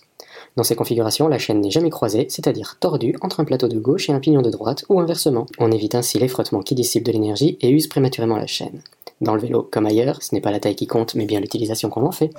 Dans 0.55 0.63
ces 0.63 0.75
configurations, 0.75 1.27
la 1.27 1.39
chaîne 1.39 1.61
n'est 1.61 1.71
jamais 1.71 1.89
croisée, 1.89 2.27
c'est-à-dire 2.29 2.77
tordue 2.79 3.15
entre 3.21 3.39
un 3.39 3.45
plateau 3.45 3.67
de 3.67 3.79
gauche 3.79 4.09
et 4.09 4.13
un 4.13 4.19
pignon 4.19 4.41
de 4.41 4.49
droite, 4.49 4.85
ou 4.89 4.99
inversement. 4.99 5.45
On 5.59 5.71
évite 5.71 5.95
ainsi 5.95 6.19
les 6.19 6.27
frottements 6.27 6.61
qui 6.61 6.75
dissipent 6.75 7.05
de 7.05 7.11
l'énergie 7.11 7.57
et 7.61 7.69
usent 7.69 7.87
prématurément 7.87 8.37
la 8.37 8.47
chaîne. 8.47 8.81
Dans 9.21 9.33
le 9.33 9.41
vélo, 9.41 9.67
comme 9.71 9.85
ailleurs, 9.85 10.21
ce 10.21 10.35
n'est 10.35 10.41
pas 10.41 10.51
la 10.51 10.59
taille 10.59 10.75
qui 10.75 10.87
compte, 10.87 11.15
mais 11.15 11.25
bien 11.25 11.39
l'utilisation 11.39 11.89
qu'on 11.89 12.05
en 12.05 12.11
fait. 12.11 12.31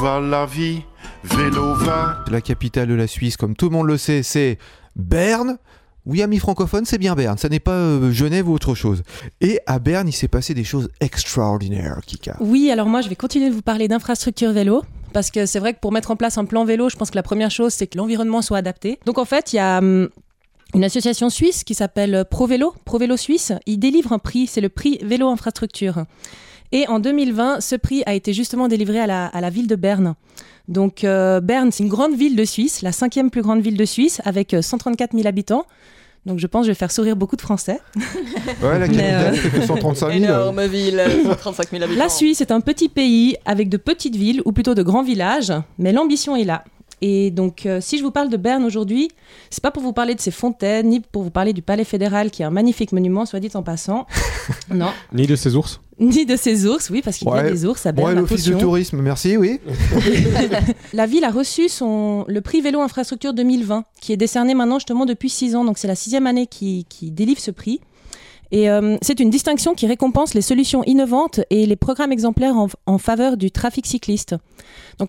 Va 0.00 0.20
la 0.20 0.46
vie 0.46 0.82
Vélo 1.24 1.74
va. 1.74 2.18
La 2.30 2.40
capitale 2.40 2.86
de 2.86 2.94
la 2.94 3.08
Suisse, 3.08 3.36
comme 3.36 3.56
tout 3.56 3.68
le 3.68 3.72
monde 3.72 3.88
le 3.88 3.96
sait, 3.96 4.22
c'est 4.22 4.58
Berne. 4.94 5.58
Oui, 6.06 6.22
amis 6.22 6.38
francophones, 6.38 6.84
c'est 6.84 6.98
bien 6.98 7.16
Berne. 7.16 7.36
Ça 7.36 7.48
n'est 7.48 7.58
pas 7.58 7.72
euh, 7.72 8.12
Genève 8.12 8.48
ou 8.48 8.52
autre 8.52 8.76
chose. 8.76 9.02
Et 9.40 9.58
à 9.66 9.80
Berne, 9.80 10.06
il 10.06 10.12
s'est 10.12 10.28
passé 10.28 10.54
des 10.54 10.62
choses 10.62 10.88
extraordinaires, 11.00 11.98
Kika. 12.06 12.36
Oui, 12.38 12.70
alors 12.70 12.86
moi 12.86 13.00
je 13.00 13.08
vais 13.08 13.16
continuer 13.16 13.50
de 13.50 13.54
vous 13.54 13.62
parler 13.62 13.88
d'infrastructure 13.88 14.52
vélo. 14.52 14.84
Parce 15.12 15.32
que 15.32 15.46
c'est 15.46 15.58
vrai 15.58 15.74
que 15.74 15.80
pour 15.80 15.90
mettre 15.90 16.12
en 16.12 16.16
place 16.16 16.38
un 16.38 16.44
plan 16.44 16.64
vélo, 16.64 16.88
je 16.88 16.96
pense 16.96 17.10
que 17.10 17.16
la 17.16 17.24
première 17.24 17.50
chose, 17.50 17.72
c'est 17.72 17.88
que 17.88 17.98
l'environnement 17.98 18.42
soit 18.42 18.58
adapté. 18.58 19.00
Donc 19.04 19.18
en 19.18 19.24
fait, 19.24 19.52
il 19.52 19.56
y 19.56 19.60
a 19.60 19.78
hum, 19.78 20.08
une 20.74 20.84
association 20.84 21.28
suisse 21.28 21.64
qui 21.64 21.74
s'appelle 21.74 22.24
ProVélo, 22.30 22.72
ProVélo 22.84 23.16
Suisse. 23.16 23.52
Il 23.66 23.78
délivre 23.78 24.12
un 24.12 24.18
prix, 24.18 24.46
c'est 24.46 24.60
le 24.60 24.68
prix 24.68 24.98
Vélo 25.02 25.28
Infrastructure. 25.28 26.04
Et 26.72 26.86
en 26.88 26.98
2020, 26.98 27.60
ce 27.60 27.76
prix 27.76 28.02
a 28.06 28.14
été 28.14 28.32
justement 28.32 28.68
délivré 28.68 29.00
à 29.00 29.06
la, 29.06 29.26
à 29.26 29.40
la 29.40 29.50
ville 29.50 29.66
de 29.66 29.76
Berne. 29.76 30.14
Donc 30.68 31.02
euh, 31.02 31.40
Berne, 31.40 31.72
c'est 31.72 31.82
une 31.82 31.88
grande 31.88 32.14
ville 32.14 32.36
de 32.36 32.44
Suisse, 32.44 32.82
la 32.82 32.92
cinquième 32.92 33.30
plus 33.30 33.42
grande 33.42 33.60
ville 33.62 33.76
de 33.76 33.84
Suisse, 33.86 34.20
avec 34.24 34.52
euh, 34.52 34.60
134 34.60 35.12
000 35.14 35.26
habitants. 35.26 35.64
Donc 36.26 36.38
je 36.38 36.46
pense 36.46 36.62
que 36.62 36.66
je 36.66 36.70
vais 36.72 36.78
faire 36.78 36.90
sourire 36.90 37.16
beaucoup 37.16 37.36
de 37.36 37.40
Français. 37.40 37.80
Ouais, 38.62 38.78
la 38.78 38.86
capitale, 38.86 39.36
c'est 39.42 39.50
que 39.50 39.62
135 39.64 40.18
000. 40.20 40.52
ville, 40.68 41.02
35 41.38 41.70
000 41.70 41.82
habitants. 41.84 41.98
La 41.98 42.10
Suisse 42.10 42.42
est 42.42 42.50
un 42.50 42.60
petit 42.60 42.90
pays 42.90 43.36
avec 43.46 43.70
de 43.70 43.78
petites 43.78 44.16
villes, 44.16 44.42
ou 44.44 44.52
plutôt 44.52 44.74
de 44.74 44.82
grands 44.82 45.02
villages, 45.02 45.52
mais 45.78 45.92
l'ambition 45.92 46.36
est 46.36 46.44
là. 46.44 46.64
Et 47.00 47.30
donc, 47.30 47.66
euh, 47.66 47.80
si 47.80 47.98
je 47.98 48.02
vous 48.02 48.10
parle 48.10 48.28
de 48.28 48.36
Berne 48.36 48.64
aujourd'hui, 48.64 49.08
c'est 49.50 49.62
pas 49.62 49.70
pour 49.70 49.82
vous 49.82 49.92
parler 49.92 50.14
de 50.14 50.20
ses 50.20 50.30
fontaines, 50.30 50.88
ni 50.88 51.00
pour 51.00 51.22
vous 51.22 51.30
parler 51.30 51.52
du 51.52 51.62
Palais 51.62 51.84
fédéral, 51.84 52.30
qui 52.30 52.42
est 52.42 52.44
un 52.44 52.50
magnifique 52.50 52.92
monument, 52.92 53.24
soit 53.26 53.40
dit 53.40 53.50
en 53.54 53.62
passant. 53.62 54.06
non. 54.74 54.90
Ni 55.12 55.26
de 55.26 55.36
ces 55.36 55.54
ours 55.54 55.80
Ni 56.00 56.26
de 56.26 56.36
ses 56.36 56.66
ours, 56.66 56.90
oui, 56.90 57.00
parce 57.02 57.18
qu'il 57.18 57.28
y 57.28 57.32
a 57.32 57.50
des 57.50 57.64
ours 57.64 57.86
à 57.86 57.92
Berne. 57.92 58.08
Ouais, 58.08 58.14
la 58.14 58.20
l'office 58.20 58.44
de 58.44 58.52
potion. 58.52 58.68
tourisme, 58.68 59.00
merci, 59.00 59.36
oui. 59.36 59.60
La 60.92 61.06
ville 61.06 61.24
a 61.24 61.30
reçu 61.30 61.68
son, 61.68 62.24
le 62.26 62.40
prix 62.40 62.60
Vélo 62.60 62.80
Infrastructure 62.80 63.32
2020, 63.32 63.84
qui 64.00 64.12
est 64.12 64.16
décerné 64.16 64.54
maintenant 64.54 64.78
justement 64.78 65.06
depuis 65.06 65.30
six 65.30 65.54
ans. 65.54 65.64
Donc 65.64 65.78
c'est 65.78 65.88
la 65.88 65.94
sixième 65.94 66.26
année 66.26 66.46
qui, 66.46 66.86
qui 66.88 67.10
délivre 67.10 67.40
ce 67.40 67.50
prix. 67.50 67.80
Euh, 68.54 68.96
c'est 69.02 69.20
une 69.20 69.30
distinction 69.30 69.74
qui 69.74 69.86
récompense 69.86 70.34
les 70.34 70.40
solutions 70.40 70.82
innovantes 70.84 71.40
et 71.50 71.66
les 71.66 71.76
programmes 71.76 72.12
exemplaires 72.12 72.54
en, 72.86 72.98
faveur 72.98 73.36
du 73.36 73.50
trafic 73.50 73.86
cycliste. 73.86 74.36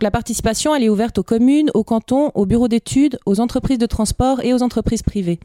La 0.00 0.10
participation, 0.10 0.74
est 0.74 0.88
ouverte 0.88 1.18
aux 1.18 1.22
communes, 1.22 1.70
aux 1.74 1.84
cantons, 1.84 2.30
aux 2.34 2.46
bureaux 2.46 2.68
d'études, 2.68 3.18
aux 3.26 3.40
entreprises 3.40 3.78
de 3.78 3.86
transport 3.86 4.40
et 4.42 4.52
aux 4.52 4.62
entreprises 4.62 5.02
privées. 5.02 5.40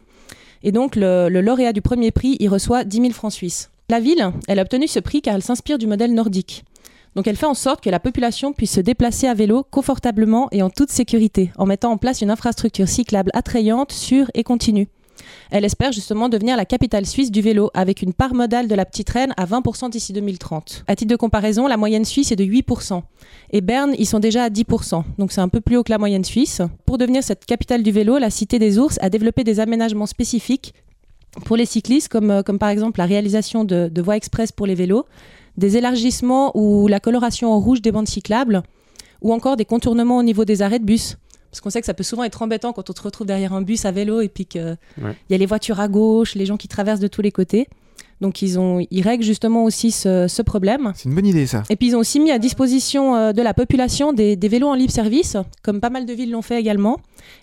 Et 0.64 0.72
donc 0.72 0.96
le, 0.96 1.30
lauréat 1.30 1.74
du 1.74 1.82
premier 1.82 2.12
prix, 2.12 2.38
il 2.40 2.50
reçoit 2.50 2.84
10 2.84 2.98
000 2.98 3.12
francs 3.12 3.32
suisses. 3.32 3.70
La 3.90 4.00
ville, 4.00 4.32
a 4.48 4.62
obtenu 4.62 4.88
ce 4.88 5.00
prix 5.00 5.22
car 5.22 5.36
elle 5.36 5.44
s'inspire 5.44 5.78
du 5.78 5.88
modèle 5.88 6.14
nordique. 6.14 6.66
Elle 7.26 7.38
fait 7.38 7.46
en 7.46 7.54
sorte 7.54 7.82
que 7.82 7.90
la 7.90 8.00
population 8.00 8.52
puisse 8.52 8.74
se 8.74 8.82
déplacer 8.82 9.28
à 9.28 9.34
vélo 9.34 9.66
confortablement 9.72 10.50
et 10.52 10.62
en 10.62 10.70
toute 10.70 10.92
sécurité, 10.92 11.52
en 11.58 11.66
mettant 11.66 11.92
en 11.92 11.98
place 11.98 12.22
une 12.22 12.30
infrastructure 12.30 12.90
cyclable 12.90 13.32
attrayante, 13.34 13.94
sûre 13.94 14.30
et 14.34 14.44
continue. 14.44 14.90
Elle 15.52 15.66
espère 15.66 15.92
justement 15.92 16.30
devenir 16.30 16.58
la 16.58 16.66
capitale 16.66 17.06
suisse 17.06 17.32
du 17.32 17.42
vélo, 17.42 17.70
avec 17.74 18.02
une 18.02 18.14
part 18.14 18.34
modale 18.34 18.68
de 18.68 18.76
la 18.76 18.86
petite 18.86 19.10
reine 19.10 19.34
à 19.38 19.46
20% 19.46 19.90
d'ici 19.90 20.14
2030. 20.14 20.84
À 20.88 20.96
titre 20.96 21.12
de 21.12 21.16
comparaison, 21.16 21.68
la 21.68 21.78
moyenne 21.78 22.06
suisse 22.06 22.32
est 22.32 22.36
de 22.36 22.44
8%. 22.44 23.02
Et 23.52 23.62
Berne, 23.62 23.94
ils 23.98 24.08
sont 24.08 24.20
déjà 24.20 24.44
à 24.44 24.50
10%, 24.50 25.04
donc 25.18 25.32
c'est 25.32 25.42
un 25.42 25.50
peu 25.50 25.62
plus 25.62 25.78
haut 25.78 25.84
que 25.84 25.92
la 25.92 25.98
moyenne 25.98 26.24
suisse. 26.24 26.62
Pour 26.86 26.98
devenir 26.98 27.24
cette 27.24 27.46
capitale 27.46 27.84
du 27.84 27.92
vélo, 27.92 28.18
la 28.18 28.30
Cité 28.30 28.60
des 28.60 28.80
Ours 28.80 28.98
a 29.02 29.10
développé 29.10 29.44
des 29.44 29.60
aménagements 29.60 30.06
spécifiques 30.08 30.74
pour 31.44 31.58
les 31.58 31.66
cyclistes, 31.66 32.08
comme, 32.08 32.32
euh, 32.32 32.44
comme 32.44 32.60
par 32.60 32.70
exemple 32.70 33.00
la 33.00 33.06
réalisation 33.06 33.66
de, 33.66 33.90
de 33.90 34.02
voies 34.02 34.16
express 34.16 34.52
pour 34.52 34.66
les 34.66 34.76
vélos, 34.76 35.06
des 35.58 35.78
élargissements 35.78 36.52
ou 36.56 36.88
la 36.88 37.00
coloration 37.00 37.52
en 37.54 37.60
rouge 37.60 37.82
des 37.82 37.92
bandes 37.92 38.08
cyclables, 38.08 38.64
ou 39.22 39.34
encore 39.34 39.58
des 39.58 39.66
contournements 39.66 40.18
au 40.18 40.24
niveau 40.24 40.46
des 40.46 40.62
arrêts 40.62 40.80
de 40.80 40.86
bus. 40.86 41.18
Parce 41.56 41.62
qu'on 41.62 41.70
sait 41.70 41.80
que 41.80 41.86
ça 41.86 41.94
peut 41.94 42.04
souvent 42.04 42.26
être 42.26 42.42
embêtant 42.42 42.74
quand 42.74 42.90
on 42.90 42.94
se 42.94 43.02
retrouve 43.02 43.26
derrière 43.26 43.54
un 43.54 43.62
bus 43.62 43.86
à 43.86 43.92
vélo 43.92 44.20
et 44.20 44.28
puis 44.28 44.46
qu'il 44.46 44.78
Ouais. 45.02 45.14
y 45.30 45.34
a 45.36 45.38
les 45.38 45.46
voitures 45.46 45.80
à 45.80 45.88
gauche, 45.88 46.36
les 46.36 46.46
gens 46.46 46.58
qui 46.58 46.68
traversent 46.68 47.00
de 47.00 47.08
tous 47.08 47.22
les 47.22 47.32
côtés. 47.32 47.70
Donc 48.20 48.42
ils, 48.42 48.60
ont, 48.60 48.86
ils 48.92 49.02
règlent 49.02 49.24
justement 49.24 49.64
aussi 49.64 49.92
ce, 49.92 50.28
ce 50.28 50.42
problème. 50.42 50.92
C'est 50.96 51.08
une 51.08 51.16
bonne 51.16 51.26
idée 51.26 51.48
ça. 51.48 51.64
Et 51.70 51.78
puis 51.78 51.88
ils 51.88 51.96
ont 51.96 52.00
aussi 52.00 52.20
mis 52.20 52.32
à 52.32 52.40
disposition 52.40 53.16
euh, 53.16 53.32
de 53.32 53.42
la 53.42 53.54
population 53.54 54.12
des, 54.12 54.36
des 54.36 54.48
vélos 54.50 54.68
en 54.68 54.74
libre 54.74 54.92
service, 54.92 55.38
comme 55.64 55.80
pas 55.80 55.90
mal 55.90 56.06
de 56.06 56.12
villes 56.12 56.32
l'ont 56.32 56.42
fait 56.42 56.60
également, 56.60 56.98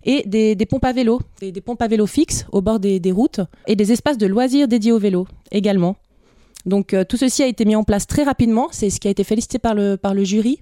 et 0.05 0.23
des, 0.27 0.55
des 0.57 0.67
pompes 0.67 0.85
à 0.85 0.93
vélo, 0.93 1.21
des, 1.41 1.51
des 1.51 1.61
pompes 1.63 1.81
à 1.81 1.89
vélo 1.89 2.07
fixes 2.07 2.45
au 2.53 2.61
bord 2.61 2.81
des, 2.81 3.01
routes, 3.13 3.41
et 3.67 3.77
des 3.77 3.93
espaces 3.93 4.19
de 4.19 4.27
loisirs 4.27 4.69
dédiés 4.69 4.93
au 4.93 4.99
vélo 4.99 5.27
également. 5.53 5.97
Donc 6.67 6.93
euh, 6.95 7.05
tout 7.05 7.17
ceci 7.17 7.43
a 7.43 7.47
été 7.47 7.65
mis 7.65 7.77
en 7.77 7.83
place 7.85 8.07
très 8.07 8.25
rapidement, 8.25 8.69
c'est 8.73 8.91
ce 8.91 9.01
qui 9.01 9.09
a 9.09 9.11
été 9.11 9.25
félicité 9.25 9.59
par 9.59 9.75
le, 9.75 9.97
par 9.97 10.13
le 10.15 10.23
jury. 10.25 10.61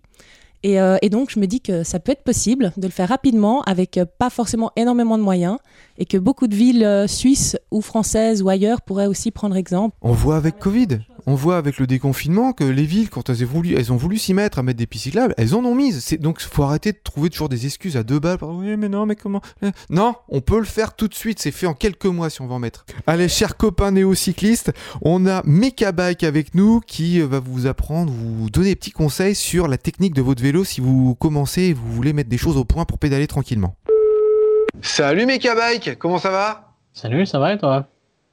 Et, 0.62 0.80
euh, 0.80 0.98
et 1.00 1.08
donc 1.08 1.30
je 1.30 1.40
me 1.40 1.46
dis 1.46 1.60
que 1.60 1.82
ça 1.84 2.00
peut 2.00 2.12
être 2.12 2.22
possible 2.22 2.72
de 2.76 2.86
le 2.86 2.92
faire 2.92 3.08
rapidement 3.08 3.62
avec 3.62 3.96
euh, 3.96 4.04
pas 4.04 4.28
forcément 4.28 4.70
énormément 4.76 5.16
de 5.16 5.22
moyens 5.22 5.58
et 5.96 6.04
que 6.04 6.18
beaucoup 6.18 6.48
de 6.48 6.54
villes 6.54 6.84
euh, 6.84 7.06
suisses 7.06 7.56
ou 7.70 7.80
françaises 7.80 8.42
ou 8.42 8.48
ailleurs 8.48 8.82
pourraient 8.82 9.06
aussi 9.06 9.30
prendre 9.30 9.56
exemple. 9.56 9.96
On 10.02 10.12
voit 10.12 10.36
avec 10.36 10.58
Covid, 10.58 11.00
on 11.26 11.34
voit 11.34 11.56
avec 11.56 11.78
le 11.78 11.86
déconfinement 11.86 12.52
que 12.52 12.64
les 12.64 12.84
villes, 12.84 13.10
quand 13.10 13.28
elles 13.30 13.44
ont 13.44 13.46
voulu, 13.46 13.74
elles 13.76 13.92
ont 13.92 13.96
voulu 13.96 14.18
s'y 14.18 14.34
mettre 14.34 14.58
à 14.58 14.62
mettre 14.62 14.78
des 14.78 14.86
pistes 14.86 15.04
cyclables, 15.04 15.34
elles 15.36 15.54
en 15.54 15.64
ont 15.64 15.74
mises. 15.74 16.02
C'est 16.04 16.18
donc 16.18 16.40
faut 16.40 16.62
arrêter 16.62 16.92
de 16.92 16.98
trouver 17.02 17.30
toujours 17.30 17.48
des 17.48 17.66
excuses 17.66 17.96
à 17.96 18.02
deux 18.02 18.18
balles. 18.18 18.38
Oui, 18.42 18.76
mais 18.76 18.88
non, 18.88 19.06
mais 19.06 19.16
comment? 19.16 19.40
Euh, 19.62 19.70
Non, 19.88 20.14
on 20.28 20.40
peut 20.40 20.58
le 20.58 20.64
faire 20.64 20.94
tout 20.94 21.08
de 21.08 21.14
suite. 21.14 21.38
C'est 21.40 21.50
fait 21.50 21.66
en 21.66 21.74
quelques 21.74 22.06
mois 22.06 22.30
si 22.30 22.40
on 22.40 22.46
va 22.46 22.54
en 22.54 22.58
mettre. 22.58 22.84
Allez, 23.06 23.28
chers 23.28 23.56
copains 23.56 23.90
néo-cyclistes, 23.90 24.72
on 25.02 25.26
a 25.26 25.42
Mekabike 25.44 26.24
avec 26.24 26.54
nous 26.54 26.80
qui 26.80 27.20
euh, 27.20 27.26
va 27.26 27.40
vous 27.40 27.66
apprendre, 27.66 28.12
vous 28.12 28.50
donner 28.50 28.70
des 28.70 28.76
petits 28.76 28.90
conseils 28.90 29.34
sur 29.34 29.68
la 29.68 29.78
technique 29.78 30.14
de 30.14 30.22
votre 30.22 30.42
vélo 30.42 30.64
si 30.64 30.80
vous 30.80 31.14
commencez 31.14 31.62
et 31.62 31.72
vous 31.72 31.92
voulez 31.92 32.12
mettre 32.12 32.30
des 32.30 32.38
choses 32.38 32.56
au 32.56 32.64
point 32.64 32.84
pour 32.84 32.98
pédaler 32.98 33.26
tranquillement. 33.26 33.76
Salut 34.82 35.26
Mekabike, 35.26 35.98
comment 35.98 36.18
ça 36.18 36.30
va? 36.30 36.74
Salut, 36.92 37.26
ça 37.26 37.38
va 37.38 37.54
et 37.54 37.58
toi? 37.58 37.86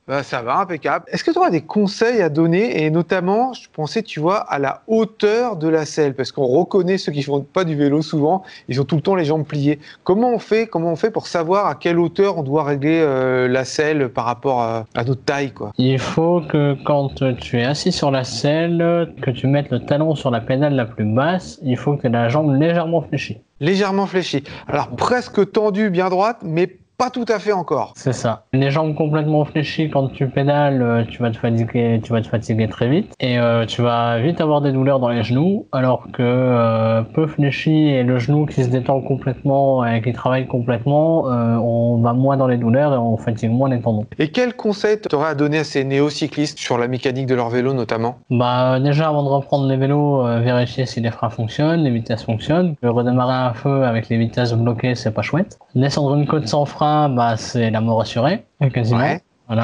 Bah, 0.08 0.24
ça 0.24 0.42
va, 0.42 0.60
impeccable. 0.60 1.04
Est-ce 1.12 1.22
que 1.22 1.32
tu 1.32 1.38
auras 1.38 1.50
des 1.50 1.62
conseils 1.62 2.22
à 2.22 2.30
donner? 2.30 2.82
Et 2.82 2.90
notamment, 2.90 3.52
je 3.52 3.68
pensais, 3.74 4.04
tu 4.04 4.22
vois, 4.22 4.38
à 4.38 4.58
la 4.58 4.82
hauteur 4.88 5.58
de 5.58 5.68
la 5.68 5.86
selle, 5.86 6.14
parce 6.14 6.32
qu'on 6.32 6.46
reconnaît 6.46 6.98
ceux 6.98 7.12
qui 7.12 7.24
font 7.24 7.42
pas 7.42 7.66
du 7.66 7.76
vélo 7.76 8.02
souvent, 8.02 8.44
ils 8.70 8.80
ont 8.80 8.86
tout 8.86 8.96
le 8.96 9.02
temps 9.02 9.16
les 9.16 9.26
jambes 9.26 9.46
pliées. 9.46 9.80
Comment 10.06 10.34
on 10.34 10.40
fait 10.40 10.68
Comment 10.68 10.94
on 10.94 10.96
fait 10.96 11.12
pour 11.12 11.28
savoir 11.28 11.68
à 11.68 11.76
quelle 11.76 12.00
hauteur 12.00 12.38
on 12.38 12.44
doit 12.44 12.64
régler 12.64 13.02
euh, 13.02 13.50
la 13.50 13.66
selle 13.66 14.08
par 14.08 14.24
rapport 14.24 14.62
à, 14.62 14.86
à 14.96 15.04
notre 15.04 15.24
taille, 15.24 15.52
quoi? 15.52 15.74
Il 15.78 16.00
faut 16.00 16.40
que 16.40 16.78
quand 16.86 17.22
tu 17.42 17.60
es 17.60 17.66
assis 17.66 17.92
sur 17.92 18.10
la 18.10 18.24
selle, 18.24 19.14
que 19.22 19.32
tu 19.32 19.48
mettes 19.48 19.72
le 19.72 19.86
talon 19.86 20.16
sur 20.16 20.32
la 20.32 20.40
pédale 20.40 20.76
la 20.76 20.86
plus 20.86 21.04
basse, 21.04 21.60
il 21.64 21.76
faut 21.76 21.98
que 21.98 22.02
tu 22.02 22.08
aies 22.08 22.12
la 22.12 22.30
jambe 22.30 22.56
légèrement 22.56 23.02
fléchie. 23.02 23.40
Légèrement 23.60 24.06
fléchie. 24.06 24.44
Alors 24.68 24.90
presque 24.96 25.52
tendue, 25.52 25.90
bien 25.90 26.10
droite, 26.10 26.38
mais 26.44 26.78
pas 26.98 27.10
tout 27.12 27.26
à 27.28 27.38
fait 27.38 27.52
encore. 27.52 27.94
C'est 27.96 28.14
ça. 28.14 28.46
Les 28.54 28.72
jambes 28.72 28.96
complètement 28.96 29.46
fléchies 29.46 29.90
quand 29.90 30.08
tu 30.08 30.28
pédales, 30.28 30.82
euh, 30.82 31.04
tu 31.08 31.22
vas 31.22 31.30
te 31.30 31.38
fatiguer, 31.38 32.02
tu 32.04 32.12
vas 32.12 32.22
te 32.22 32.28
fatiguer 32.28 32.68
très 32.68 32.90
vite 32.90 33.14
et 33.20 33.38
euh, 33.38 33.66
tu 33.66 33.84
vas 33.84 34.20
vite 34.20 34.42
avoir 34.42 34.62
des 34.62 34.72
douleurs 34.72 35.00
dans 35.00 35.10
les 35.10 35.24
genoux, 35.24 35.68
alors 35.72 36.08
que 36.12 36.24
euh, 36.24 37.04
peu 37.04 37.28
fléchi 37.28 37.72
et 37.90 38.04
le 38.04 38.18
genou 38.18 38.48
qui 38.48 38.64
se 38.64 38.70
détend 38.70 39.02
complètement 39.02 39.86
et 39.86 40.02
qui 40.02 40.12
travaille 40.12 40.48
complètement, 40.48 41.30
euh, 41.30 41.56
on 41.58 42.02
va 42.02 42.14
moins 42.14 42.36
dans 42.36 42.48
les 42.48 42.58
douleurs 42.58 42.94
et 42.94 42.98
on 42.98 43.16
fatigue 43.18 43.52
moins 43.52 43.70
les 43.70 43.80
tendons. 43.80 44.06
Et 44.18 44.30
quel 44.30 44.56
conseil 44.56 45.00
tu 45.00 45.16
aurais 45.16 45.30
à 45.30 45.36
donner 45.36 45.60
à 45.60 45.64
ces 45.64 45.84
néo-cyclistes 45.84 46.58
sur 46.58 46.80
la 46.80 46.88
mécanique 46.88 47.28
de 47.28 47.36
leur 47.36 47.50
vélo 47.50 47.74
notamment? 47.74 48.16
Bah 48.32 48.80
déjà 48.80 49.08
avant 49.10 49.24
de 49.24 49.30
reprendre 49.30 49.68
les 49.68 49.78
vélos, 49.78 50.24
vérifier 50.42 50.88
si 50.88 51.00
les 51.02 51.12
freins 51.12 51.30
fonctionnent, 51.30 51.84
les 51.84 51.92
vitesses 51.92 52.24
fonctionnent. 52.24 52.74
Redémarrer 52.82 53.50
un 53.50 53.54
feu 53.54 53.84
avec 53.84 54.10
les 54.10 54.18
vitesses 54.18 54.54
bloquées, 54.54 54.96
c'est 54.96 55.12
pas 55.12 55.22
chouette. 55.22 55.60
Descendre 55.76 56.16
une 56.16 56.26
côte 56.26 56.48
sans 56.48 56.66
frein, 56.66 56.87
bah 57.10 57.38
c'est 57.38 57.70
la 57.72 57.82
mort 57.82 58.02
assurée, 58.02 58.46
quasiment. 58.74 59.00
Ouais. 59.00 59.22
Voilà. 59.48 59.64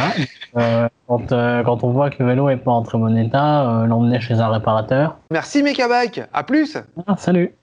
Euh, 0.55 0.87
quand, 1.07 1.31
euh, 1.31 1.63
quand 1.63 1.83
on 1.83 1.89
voit 1.89 2.09
que 2.09 2.21
le 2.21 2.29
vélo 2.29 2.47
est 2.49 2.57
pas 2.57 2.71
en 2.71 2.83
très 2.83 2.97
bon 2.97 3.17
état, 3.17 3.69
euh, 3.69 3.85
l'emmener 3.85 4.21
chez 4.21 4.35
un 4.35 4.49
réparateur. 4.49 5.17
Merci 5.31 5.61
Mekabike, 5.61 6.21
à 6.31 6.43
plus 6.43 6.77
Ah, 7.07 7.15
salut. 7.17 7.53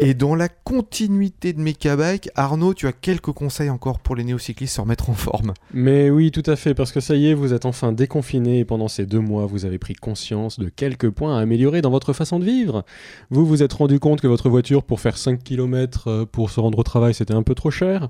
Et 0.00 0.12
dans 0.12 0.34
la 0.34 0.48
continuité 0.48 1.52
de 1.52 1.60
Mekabike, 1.60 2.28
Arnaud, 2.34 2.74
tu 2.74 2.86
as 2.86 2.92
quelques 2.92 3.32
conseils 3.32 3.70
encore 3.70 4.00
pour 4.00 4.16
les 4.16 4.24
néocyclistes 4.24 4.74
se 4.74 4.80
remettre 4.80 5.08
en 5.08 5.14
forme. 5.14 5.54
Mais 5.72 6.10
oui, 6.10 6.30
tout 6.30 6.42
à 6.46 6.56
fait, 6.56 6.74
parce 6.74 6.92
que 6.92 7.00
ça 7.00 7.14
y 7.14 7.28
est, 7.28 7.34
vous 7.34 7.54
êtes 7.54 7.64
enfin 7.64 7.92
déconfiné 7.92 8.58
et 8.58 8.64
pendant 8.64 8.88
ces 8.88 9.06
deux 9.06 9.20
mois, 9.20 9.46
vous 9.46 9.64
avez 9.64 9.78
pris 9.78 9.94
conscience 9.94 10.58
de 10.58 10.68
quelques 10.68 11.08
points 11.08 11.38
à 11.38 11.40
améliorer 11.40 11.80
dans 11.80 11.90
votre 11.90 12.12
façon 12.12 12.38
de 12.38 12.44
vivre. 12.44 12.84
Vous 13.30 13.46
vous 13.46 13.62
êtes 13.62 13.72
rendu 13.72 14.00
compte 14.00 14.20
que 14.20 14.26
votre 14.26 14.50
voiture, 14.50 14.82
pour 14.82 15.00
faire 15.00 15.16
5 15.16 15.42
km 15.42 16.24
pour 16.24 16.50
se 16.50 16.60
rendre 16.60 16.80
au 16.80 16.82
travail, 16.82 17.14
c'était 17.14 17.32
un 17.34 17.42
peu 17.42 17.54
trop 17.54 17.70
cher. 17.70 18.08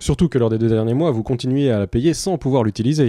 Surtout 0.00 0.28
que 0.28 0.38
lors 0.38 0.50
des 0.50 0.58
deux 0.58 0.68
derniers 0.68 0.94
mois, 0.94 1.10
vous 1.10 1.22
continuiez 1.22 1.70
à 1.70 1.78
la 1.78 1.86
payer 1.86 2.14
sans 2.14 2.38
pouvoir 2.38 2.64
l'utiliser. 2.64 3.08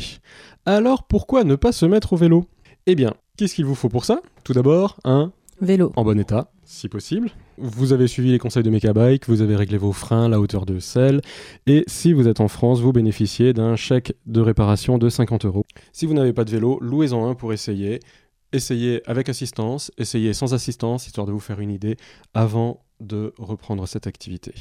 Alors 0.66 1.04
pourquoi 1.04 1.44
ne 1.44 1.56
pas 1.56 1.72
se 1.72 1.86
mettre 1.86 2.14
au 2.14 2.18
vélo? 2.18 2.46
Eh 2.86 2.96
bien, 2.96 3.14
qu'est-ce 3.38 3.56
qu'il 3.56 3.66
vous 3.66 3.76
faut 3.76 3.90
pour 3.90 4.06
ça? 4.06 4.22
Tout 4.44 4.54
d'abord, 4.54 4.98
un 5.04 5.32
Vélo. 5.60 5.92
en 5.96 6.04
bon 6.04 6.20
état, 6.20 6.52
si 6.64 6.88
possible. 6.88 7.32
Vous 7.58 7.92
avez 7.92 8.08
suivi 8.08 8.32
les 8.32 8.38
conseils 8.38 8.62
de 8.62 8.70
Mekabike, 8.70 9.28
vous 9.28 9.42
avez 9.42 9.56
réglé 9.56 9.78
vos 9.78 9.92
freins, 9.92 10.30
la 10.30 10.40
hauteur 10.40 10.66
de 10.68 10.78
selle, 10.78 11.22
et 11.66 11.84
si 11.88 12.14
vous 12.14 12.28
êtes 12.28 12.42
en 12.42 12.48
France, 12.48 12.80
vous 12.80 12.92
bénéficiez 12.92 13.54
d'un 13.54 13.76
chèque 13.76 14.14
de 14.28 14.42
réparation 14.42 15.00
de 15.00 15.10
50 15.10 15.46
euros. 15.46 15.66
Si 15.94 16.06
vous 16.06 16.14
n'avez 16.14 16.34
pas 16.34 16.44
de 16.44 16.52
vélo, 16.52 16.78
louez-en 16.82 17.28
un 17.28 17.34
pour 17.34 17.54
essayer. 17.54 18.00
Essayez 18.54 19.02
avec 19.10 19.30
assistance, 19.30 19.92
essayez 19.98 20.34
sans 20.34 20.54
assistance, 20.54 21.08
histoire 21.08 21.26
de 21.26 21.32
vous 21.32 21.40
faire 21.40 21.60
une 21.60 21.72
idée 21.72 21.98
avant 22.36 22.84
de 23.00 23.34
reprendre 23.40 23.88
cette 23.88 24.06
activité. 24.08 24.54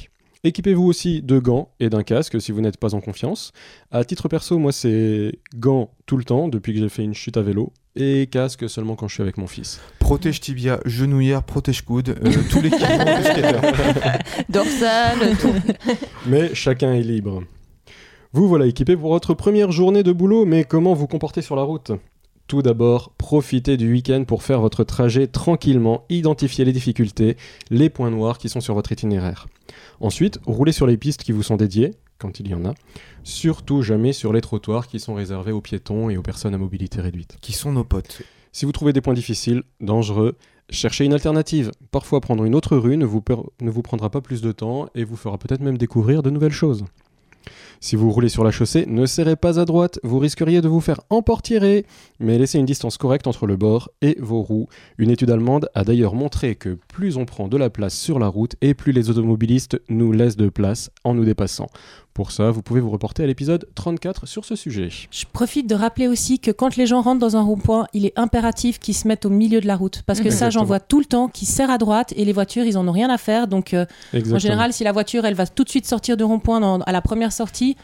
Équipez-vous 0.43 0.83
aussi 0.83 1.21
de 1.21 1.39
gants 1.39 1.71
et 1.79 1.89
d'un 1.89 2.03
casque 2.03 2.39
si 2.41 2.51
vous 2.51 2.61
n'êtes 2.61 2.77
pas 2.77 2.95
en 2.95 3.01
confiance. 3.01 3.51
À 3.91 4.03
titre 4.03 4.29
perso, 4.29 4.57
moi 4.57 4.71
c'est 4.71 5.39
gants 5.55 5.91
tout 6.05 6.17
le 6.17 6.23
temps 6.23 6.47
depuis 6.47 6.73
que 6.73 6.79
j'ai 6.79 6.89
fait 6.89 7.03
une 7.03 7.13
chute 7.13 7.37
à 7.37 7.41
vélo 7.41 7.73
et 7.97 8.27
casque 8.27 8.69
seulement 8.69 8.95
quand 8.95 9.07
je 9.07 9.15
suis 9.15 9.23
avec 9.23 9.37
mon 9.37 9.47
fils. 9.47 9.79
Protège 9.99 10.39
tibia, 10.39 10.79
genouillère, 10.85 11.43
protège 11.43 11.81
coude, 11.81 12.09
euh, 12.09 12.31
tous 12.49 12.61
les. 12.61 12.69
Dorsale, 14.49 15.37
tout. 15.39 15.53
Mais 16.25 16.53
chacun 16.55 16.93
est 16.93 17.01
libre. 17.01 17.43
Vous 18.33 18.47
voilà 18.47 18.65
équipé 18.67 18.95
pour 18.95 19.09
votre 19.09 19.33
première 19.33 19.71
journée 19.71 20.03
de 20.03 20.11
boulot, 20.11 20.45
mais 20.45 20.63
comment 20.63 20.93
vous 20.93 21.07
comporter 21.07 21.41
sur 21.41 21.55
la 21.55 21.63
route? 21.63 21.91
Tout 22.47 22.61
d'abord, 22.61 23.11
profitez 23.17 23.77
du 23.77 23.91
week-end 23.91 24.23
pour 24.25 24.43
faire 24.43 24.61
votre 24.61 24.83
trajet 24.83 25.27
tranquillement, 25.27 26.05
identifier 26.09 26.63
les 26.63 26.71
difficultés, 26.71 27.35
les 27.71 27.89
points 27.89 28.11
noirs 28.11 28.37
qui 28.37 28.47
sont 28.47 28.61
sur 28.61 28.73
votre 28.73 28.91
itinéraire. 28.91 29.47
Ensuite, 29.99 30.39
roulez 30.45 30.71
sur 30.71 30.87
les 30.87 30.97
pistes 30.97 31.23
qui 31.23 31.31
vous 31.31 31.43
sont 31.43 31.57
dédiées, 31.57 31.95
quand 32.17 32.39
il 32.39 32.47
y 32.47 32.53
en 32.53 32.65
a. 32.65 32.73
Surtout 33.23 33.81
jamais 33.81 34.13
sur 34.13 34.33
les 34.33 34.41
trottoirs 34.41 34.87
qui 34.87 34.99
sont 34.99 35.13
réservés 35.13 35.51
aux 35.51 35.61
piétons 35.61 36.09
et 36.09 36.17
aux 36.17 36.21
personnes 36.21 36.53
à 36.53 36.57
mobilité 36.57 37.01
réduite. 37.01 37.37
Qui 37.41 37.53
sont 37.53 37.71
nos 37.71 37.83
potes. 37.83 38.21
Si 38.51 38.65
vous 38.65 38.71
trouvez 38.71 38.93
des 38.93 39.01
points 39.01 39.13
difficiles, 39.13 39.63
dangereux, 39.81 40.35
cherchez 40.69 41.05
une 41.05 41.13
alternative. 41.13 41.71
Parfois, 41.91 42.21
prendre 42.21 42.43
une 42.43 42.55
autre 42.55 42.77
rue 42.77 42.97
ne 42.97 43.05
vous, 43.05 43.23
ne 43.61 43.69
vous 43.69 43.81
prendra 43.81 44.09
pas 44.09 44.21
plus 44.21 44.41
de 44.41 44.51
temps 44.51 44.89
et 44.95 45.03
vous 45.03 45.15
fera 45.15 45.37
peut-être 45.37 45.61
même 45.61 45.77
découvrir 45.77 46.23
de 46.23 46.29
nouvelles 46.29 46.51
choses. 46.51 46.85
Si 47.79 47.95
vous 47.95 48.11
roulez 48.11 48.29
sur 48.29 48.43
la 48.43 48.51
chaussée, 48.51 48.85
ne 48.87 49.05
serrez 49.05 49.35
pas 49.35 49.59
à 49.59 49.65
droite, 49.65 49.99
vous 50.03 50.19
risqueriez 50.19 50.61
de 50.61 50.67
vous 50.67 50.81
faire 50.81 51.01
emportirer, 51.09 51.85
mais 52.19 52.37
laissez 52.37 52.59
une 52.59 52.65
distance 52.65 52.97
correcte 52.97 53.27
entre 53.27 53.47
le 53.47 53.55
bord 53.55 53.89
et 54.01 54.17
vos 54.19 54.41
roues. 54.41 54.67
Une 54.97 55.09
étude 55.09 55.29
allemande 55.29 55.69
a 55.75 55.83
d'ailleurs 55.83 56.15
montré 56.15 56.55
que 56.55 56.77
plus 56.87 57.17
on 57.17 57.25
prend 57.25 57.47
de 57.47 57.57
la 57.57 57.69
place 57.69 57.95
sur 57.95 58.19
la 58.19 58.27
route 58.27 58.55
et 58.61 58.73
plus 58.73 58.91
les 58.91 59.09
automobilistes 59.09 59.79
nous 59.89 60.11
laissent 60.11 60.37
de 60.37 60.49
place 60.49 60.89
en 61.03 61.13
nous 61.13 61.25
dépassant. 61.25 61.67
Pour 62.17 62.31
ça, 62.31 62.49
vous 62.49 62.63
pouvez 62.63 62.81
vous 62.81 62.89
reporter 62.89 63.21
à 63.21 63.27
l'épisode 63.27 63.69
34 63.75 64.25
sur 64.25 64.43
ce 64.43 64.55
sujet. 64.55 64.89
Je 65.11 65.25
profite 65.31 65.69
de 65.69 65.75
rappeler 65.75 66.07
aussi 66.07 66.39
que 66.39 66.49
quand 66.49 66.75
les 66.75 66.87
gens 66.87 67.01
rentrent 67.01 67.19
dans 67.19 67.37
un 67.37 67.43
rond-point, 67.43 67.85
il 67.93 68.07
est 68.07 68.17
impératif 68.17 68.79
qu'ils 68.79 68.95
se 68.95 69.07
mettent 69.07 69.27
au 69.27 69.29
milieu 69.29 69.61
de 69.61 69.67
la 69.67 69.75
route. 69.75 70.01
Parce 70.01 70.17
que 70.17 70.31
ça, 70.31 70.47
Exactement. 70.47 70.63
j'en 70.63 70.65
vois 70.65 70.79
tout 70.79 70.97
le 70.97 71.05
temps, 71.05 71.27
qui 71.27 71.45
serrent 71.45 71.69
à 71.69 71.77
droite 71.77 72.15
et 72.17 72.25
les 72.25 72.33
voitures, 72.33 72.63
ils 72.63 72.75
en 72.75 72.87
ont 72.87 72.91
rien 72.91 73.11
à 73.11 73.19
faire. 73.19 73.47
Donc, 73.47 73.75
euh, 73.75 73.85
en 74.15 74.39
général, 74.39 74.73
si 74.73 74.83
la 74.83 74.93
voiture, 74.93 75.25
elle 75.25 75.35
va 75.35 75.45
tout 75.45 75.63
de 75.63 75.69
suite 75.69 75.85
sortir 75.85 76.17
du 76.17 76.23
rond-point 76.23 76.79
à 76.81 76.91
la 76.91 77.01
première 77.03 77.31
sortie, 77.37 77.75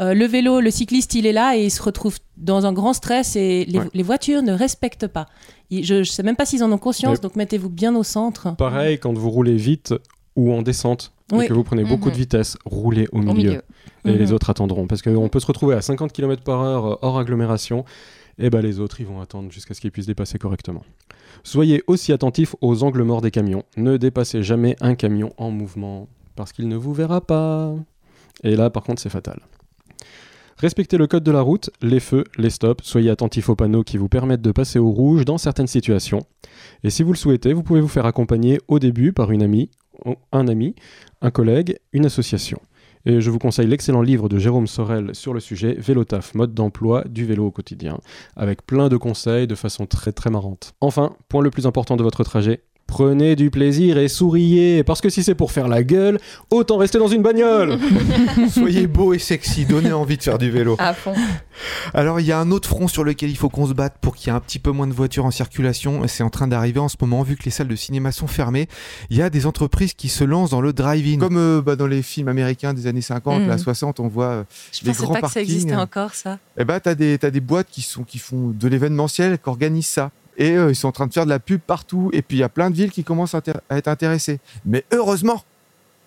euh, 0.00 0.14
le 0.14 0.24
vélo, 0.26 0.60
le 0.60 0.70
cycliste, 0.70 1.14
il 1.14 1.26
est 1.26 1.32
là 1.32 1.56
et 1.56 1.64
il 1.64 1.70
se 1.70 1.82
retrouve 1.82 2.16
dans 2.36 2.64
un 2.66 2.72
grand 2.72 2.92
stress 2.94 3.36
et 3.36 3.64
les, 3.66 3.78
Ouais. 3.78 3.88
les 3.94 4.02
voitures 4.02 4.42
ne 4.42 4.52
respectent 4.52 5.06
pas. 5.06 5.26
Ils- 5.70 5.84
je 5.84 5.94
ne 5.96 6.02
sais 6.04 6.22
même 6.22 6.36
pas 6.36 6.46
s'ils 6.46 6.64
en 6.64 6.72
ont 6.72 6.78
conscience, 6.78 7.18
Mais- 7.18 7.22
donc 7.22 7.36
mettez-vous 7.36 7.68
bien 7.68 7.94
au 7.94 8.02
centre. 8.02 8.56
Pareil, 8.56 8.98
quand 8.98 9.12
vous 9.16 9.30
roulez 9.30 9.56
vite 9.56 9.94
ou 10.34 10.52
en 10.52 10.62
descente 10.62 11.12
Oui. 11.30 11.44
et 11.44 11.48
que 11.48 11.52
vous 11.52 11.62
prenez 11.64 11.84
beaucoup 11.84 12.06
Mhm. 12.08 12.12
de 12.12 12.18
vitesse, 12.18 12.56
roulez 12.64 13.06
au 13.12 13.18
milieu. 13.18 13.30
Au 13.30 13.34
milieu. 13.34 13.62
Et 14.04 14.12
les 14.18 14.26
Mhm. 14.26 14.32
autres 14.34 14.50
attendront. 14.50 14.86
Parce 14.86 15.02
qu'on 15.02 15.28
peut 15.28 15.40
se 15.40 15.46
retrouver 15.46 15.74
à 15.76 15.82
50 15.82 16.12
km 16.12 16.42
par 16.42 16.60
heure 16.62 16.86
euh, 16.86 16.96
hors 17.02 17.18
agglomération, 17.18 17.84
et 18.38 18.48
ben 18.50 18.60
les 18.62 18.80
autres, 18.80 19.00
ils 19.00 19.06
vont 19.06 19.20
attendre 19.20 19.52
jusqu'à 19.52 19.74
ce 19.74 19.80
qu'ils 19.80 19.92
puissent 19.92 20.06
dépasser 20.06 20.38
correctement. 20.38 20.82
Soyez 21.44 21.82
aussi 21.86 22.12
attentifs 22.12 22.54
aux 22.60 22.82
angles 22.82 23.02
morts 23.02 23.20
des 23.20 23.30
camions. 23.30 23.62
Ne 23.76 23.96
dépassez 23.98 24.42
jamais 24.42 24.76
un 24.80 24.94
camion 24.94 25.32
en 25.36 25.50
mouvement, 25.50 26.08
parce 26.34 26.52
qu'il 26.52 26.66
ne 26.68 26.76
vous 26.76 26.94
verra 26.94 27.20
pas. 27.20 27.74
Et 28.42 28.56
là, 28.56 28.70
par 28.70 28.82
contre, 28.82 29.00
c'est 29.00 29.10
fatal. 29.10 29.40
Respectez 30.58 30.96
le 30.96 31.06
code 31.06 31.24
de 31.24 31.32
la 31.32 31.40
route, 31.40 31.70
les 31.80 31.98
feux, 31.98 32.24
les 32.38 32.50
stops, 32.50 32.84
soyez 32.84 33.10
attentifs 33.10 33.48
aux 33.48 33.56
panneaux 33.56 33.82
qui 33.82 33.96
vous 33.96 34.08
permettent 34.08 34.42
de 34.42 34.52
passer 34.52 34.78
au 34.78 34.90
rouge 34.90 35.24
dans 35.24 35.38
certaines 35.38 35.66
situations. 35.66 36.20
Et 36.84 36.90
si 36.90 37.02
vous 37.02 37.12
le 37.12 37.18
souhaitez, 37.18 37.52
vous 37.52 37.62
pouvez 37.62 37.80
vous 37.80 37.88
faire 37.88 38.06
accompagner 38.06 38.60
au 38.68 38.78
début 38.78 39.12
par 39.12 39.32
une 39.32 39.42
amie, 39.42 39.70
un 40.30 40.48
ami, 40.48 40.74
un 41.20 41.30
collègue, 41.30 41.78
une 41.92 42.06
association. 42.06 42.60
Et 43.04 43.20
je 43.20 43.30
vous 43.30 43.40
conseille 43.40 43.66
l'excellent 43.66 44.02
livre 44.02 44.28
de 44.28 44.38
Jérôme 44.38 44.68
Sorel 44.68 45.14
sur 45.14 45.34
le 45.34 45.40
sujet 45.40 45.74
Vélotaf, 45.74 46.34
mode 46.34 46.54
d'emploi 46.54 47.02
du 47.08 47.24
vélo 47.24 47.46
au 47.46 47.50
quotidien, 47.50 47.98
avec 48.36 48.64
plein 48.64 48.88
de 48.88 48.96
conseils 48.96 49.48
de 49.48 49.56
façon 49.56 49.86
très 49.86 50.12
très 50.12 50.30
marrante. 50.30 50.74
Enfin, 50.80 51.16
point 51.28 51.42
le 51.42 51.50
plus 51.50 51.66
important 51.66 51.96
de 51.96 52.04
votre 52.04 52.22
trajet, 52.22 52.62
prenez 52.86 53.36
du 53.36 53.50
plaisir 53.50 53.96
et 53.98 54.08
souriez, 54.08 54.82
parce 54.84 55.00
que 55.00 55.08
si 55.08 55.22
c'est 55.22 55.34
pour 55.34 55.50
faire 55.52 55.68
la 55.68 55.82
gueule, 55.82 56.18
autant 56.50 56.76
rester 56.76 56.98
dans 56.98 57.08
une 57.08 57.22
bagnole 57.22 57.78
Soyez 58.50 58.86
beau 58.86 59.14
et 59.14 59.18
sexy, 59.18 59.64
donnez 59.64 59.92
envie 59.92 60.16
de 60.16 60.22
faire 60.22 60.38
du 60.38 60.50
vélo. 60.50 60.76
À 60.78 60.92
fond. 60.94 61.14
Alors 61.94 62.20
il 62.20 62.26
y 62.26 62.32
a 62.32 62.38
un 62.38 62.50
autre 62.50 62.68
front 62.68 62.88
sur 62.88 63.04
lequel 63.04 63.30
il 63.30 63.36
faut 63.36 63.48
qu'on 63.48 63.66
se 63.66 63.72
batte 63.72 63.96
pour 64.00 64.14
qu'il 64.16 64.28
y 64.28 64.30
ait 64.30 64.36
un 64.36 64.40
petit 64.40 64.58
peu 64.58 64.70
moins 64.72 64.86
de 64.86 64.92
voitures 64.92 65.24
en 65.24 65.30
circulation. 65.30 66.02
C'est 66.06 66.22
en 66.22 66.30
train 66.30 66.48
d'arriver 66.48 66.80
en 66.80 66.88
ce 66.88 66.96
moment 67.00 67.22
vu 67.22 67.36
que 67.36 67.44
les 67.44 67.50
salles 67.50 67.68
de 67.68 67.76
cinéma 67.76 68.12
sont 68.12 68.26
fermées. 68.26 68.68
Il 69.10 69.16
y 69.16 69.22
a 69.22 69.30
des 69.30 69.46
entreprises 69.46 69.94
qui 69.94 70.08
se 70.08 70.24
lancent 70.24 70.50
dans 70.50 70.60
le 70.60 70.72
drive-in. 70.72 71.18
Comme 71.18 71.36
euh, 71.38 71.62
bah, 71.62 71.76
dans 71.76 71.86
les 71.86 72.02
films 72.02 72.28
américains 72.28 72.74
des 72.74 72.86
années 72.86 73.00
50, 73.00 73.42
Mhm. 73.42 73.48
la 73.48 73.58
60, 73.58 74.00
on 74.00 74.08
voit 74.08 74.24
euh, 74.26 74.44
Je 74.72 74.84
Les 74.84 74.92
pensais 74.92 75.04
grands 75.04 75.14
pas 75.14 75.20
que 75.22 75.26
ça 75.28 75.34
parkings, 75.34 75.42
existait 75.54 75.76
encore, 75.76 76.14
ça. 76.14 76.38
eh 76.58 76.64
ben, 76.64 76.80
t'as 76.80 76.94
des, 76.94 77.40
boîtes 77.40 77.68
qui, 77.70 77.82
sont, 77.82 78.02
qui 78.04 78.18
font 78.18 78.48
de 78.54 78.68
l'événementiel, 78.68 79.38
qui 79.38 79.48
organisent 79.48 79.86
ça. 79.86 80.10
Et 80.36 80.56
euh, 80.56 80.70
ils 80.70 80.76
sont 80.76 80.88
en 80.88 80.92
train 80.92 81.06
de 81.06 81.12
faire 81.12 81.24
de 81.24 81.30
la 81.30 81.38
pub 81.38 81.60
partout. 81.60 82.10
Et 82.12 82.22
puis 82.22 82.38
il 82.38 82.40
y 82.40 82.44
a 82.44 82.48
plein 82.48 82.70
de 82.70 82.76
villes 82.76 82.90
qui 82.90 83.04
commencent 83.04 83.34
à, 83.34 83.42
être 83.70 83.88
intéressées. 83.88 84.40
Mais 84.64 84.84
heureusement, 84.92 85.42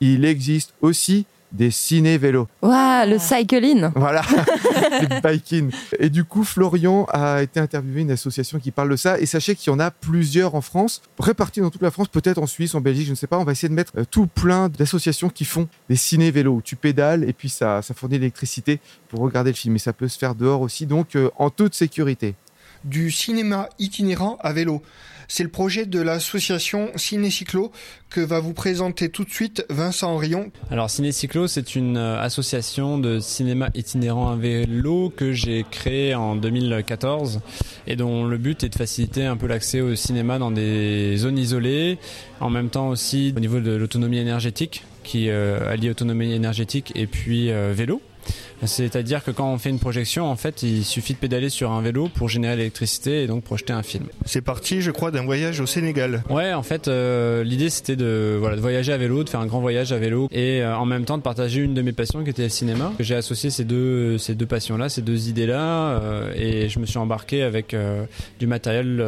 il 0.02 0.26
existe 0.26 0.74
aussi 0.82 1.26
des 1.52 1.72
ciné-vélos. 1.72 2.48
Waouh, 2.62 3.10
le 3.10 3.18
cycling. 3.18 3.90
Voilà, 3.96 4.24
les 5.02 5.22
biking. 5.22 5.72
Et 6.00 6.10
du 6.10 6.24
coup, 6.26 6.44
Florian 6.44 7.06
a 7.10 7.42
été 7.42 7.60
interviewé 7.60 8.02
une 8.02 8.12
association 8.12 8.60
qui 8.60 8.72
parle 8.72 8.90
de 8.90 8.96
ça. 8.96 9.20
Et 9.20 9.26
sachez 9.26 9.56
qu'il 9.56 9.72
y 9.72 9.76
en 9.76 9.80
a 9.80 9.90
plusieurs 9.92 10.56
en 10.56 10.62
France, 10.62 11.02
répartis 11.18 11.62
dans 11.62 11.70
toute 11.70 11.82
la 11.82 11.92
France, 11.92 12.08
peut-être 12.10 12.40
en 12.40 12.48
Suisse, 12.48 12.76
en 12.76 12.82
Belgique, 12.82 13.06
je 13.06 13.12
ne 13.12 13.16
sais 13.16 13.28
pas. 13.28 13.38
On 13.38 13.44
va 13.44 13.54
essayer 13.54 13.70
de 13.70 13.74
mettre 13.74 13.94
euh, 13.98 14.06
tout 14.10 14.28
plein 14.28 14.70
d'associations 14.70 15.30
qui 15.30 15.46
font 15.46 15.68
des 15.90 15.96
ciné-vélos. 15.96 16.62
Tu 16.64 16.76
pédales 16.76 17.24
et 17.24 17.34
puis 17.34 17.50
ça, 17.50 17.82
ça 17.82 17.94
fournit 17.94 18.16
l'électricité 18.16 18.82
pour 19.08 19.22
regarder 19.22 19.52
le 19.52 19.56
film. 19.56 19.76
Et 19.76 19.80
ça 19.80 19.94
peut 19.94 20.08
se 20.08 20.18
faire 20.18 20.36
dehors 20.36 20.62
aussi, 20.62 20.86
donc 20.86 21.16
euh, 21.16 21.30
en 21.38 21.50
toute 21.50 21.74
sécurité. 21.74 22.36
Du 22.86 23.12
cinéma 23.12 23.68
itinérant 23.80 24.38
à 24.42 24.54
vélo. 24.54 24.82
C'est 25.28 25.44
le 25.44 25.50
projet 25.50 25.86
de 25.86 26.00
l'association 26.00 26.92
Ciné 26.96 27.30
Cyclo 27.32 27.72
que 28.10 28.22
va 28.22 28.40
vous 28.40 28.54
présenter 28.54 29.10
tout 29.10 29.24
de 29.24 29.30
suite 29.30 29.66
Vincent 29.70 30.16
Rion. 30.18 30.52
Alors 30.70 30.90
Ciné 30.90 31.12
Cyclo, 31.12 31.48
c'est 31.48 31.76
une 31.76 31.98
euh, 31.98 32.22
association 32.22 33.00
de 33.00 33.20
cinéma 33.20 33.70
itinérant 33.74 34.32
à 34.32 34.36
vélo 34.36 35.12
que 35.16 35.34
j'ai 35.34 35.66
créée 35.70 36.14
en 36.14 36.36
2014 36.36 37.42
et 37.88 37.96
dont 37.96 38.26
le 38.26 38.38
but 38.38 38.64
est 38.64 38.70
de 38.70 38.76
faciliter 38.76 39.26
un 39.26 39.36
peu 39.36 39.48
l'accès 39.48 39.82
au 39.82 39.96
cinéma 39.96 40.38
dans 40.38 40.52
des 40.52 41.18
zones 41.18 41.40
isolées, 41.40 41.98
en 42.40 42.50
même 42.50 42.70
temps 42.70 42.90
aussi 42.90 43.34
au 43.36 43.40
niveau 43.40 43.60
de 43.60 43.72
l'autonomie 43.72 44.20
énergétique 44.20 44.84
qui 45.04 45.30
euh, 45.30 45.72
allie 45.72 45.90
autonomie 45.90 46.34
énergétique 46.34 46.92
et 46.96 47.08
puis 47.08 47.52
euh, 47.52 47.74
vélo. 47.74 48.02
C'est-à-dire 48.64 49.24
que 49.24 49.32
quand 49.32 49.52
on 49.52 49.58
fait 49.58 49.70
une 49.70 49.80
projection, 49.80 50.26
en 50.26 50.36
fait, 50.36 50.64
il 50.64 50.84
suffit 50.84 51.14
de 51.14 51.20
pédaler 51.20 51.50
sur 51.50 51.72
un 51.72 51.82
vélo 51.82 52.10
pour 52.14 52.30
générer 52.30 52.56
l'électricité 52.56 53.24
et 53.24 53.28
donc 53.28 53.44
projeter 53.44 53.74
un 53.74 53.84
film. 53.84 54.06
C'est 54.26 54.42
parti, 54.42 54.82
je 54.82 54.92
crois, 54.92 55.12
d'un 55.12 55.24
voyage 55.24 55.60
au 55.60 55.66
Sénégal. 55.66 56.24
Ouais, 56.30 56.54
en 56.54 56.64
fait, 56.64 56.88
euh, 56.88 57.44
l'idée 57.44 57.70
c'était 57.70 57.96
de, 57.96 58.38
voilà, 58.40 58.56
de 58.56 58.62
voyager 58.62 58.94
à 58.94 58.98
vélo, 58.98 59.24
de 59.24 59.30
faire 59.30 59.40
un 59.40 59.46
grand 59.46 59.60
voyage 59.60 59.92
à 59.92 59.98
vélo 59.98 60.28
et 60.32 60.62
euh, 60.62 60.76
en 60.76 60.86
même 60.86 61.06
temps 61.06 61.18
de 61.18 61.24
partager 61.24 61.62
une 61.62 61.74
de 61.74 61.82
mes 61.82 61.92
passions 61.92 62.24
qui 62.24 62.30
était 62.30 62.44
le 62.44 62.50
cinéma. 62.50 62.92
J'ai 63.00 63.16
associé 63.16 63.50
ces 63.50 63.66
deux, 63.66 64.18
ces 64.18 64.36
deux 64.36 64.46
passions-là, 64.46 64.90
ces 64.90 65.02
deux 65.02 65.30
idées-là 65.30 65.62
euh, 65.62 66.34
et 66.36 66.70
je 66.70 66.80
me 66.80 66.86
suis 66.86 66.98
embarqué 66.98 67.44
avec 67.44 67.76
du 68.40 68.48
matériel 68.48 69.04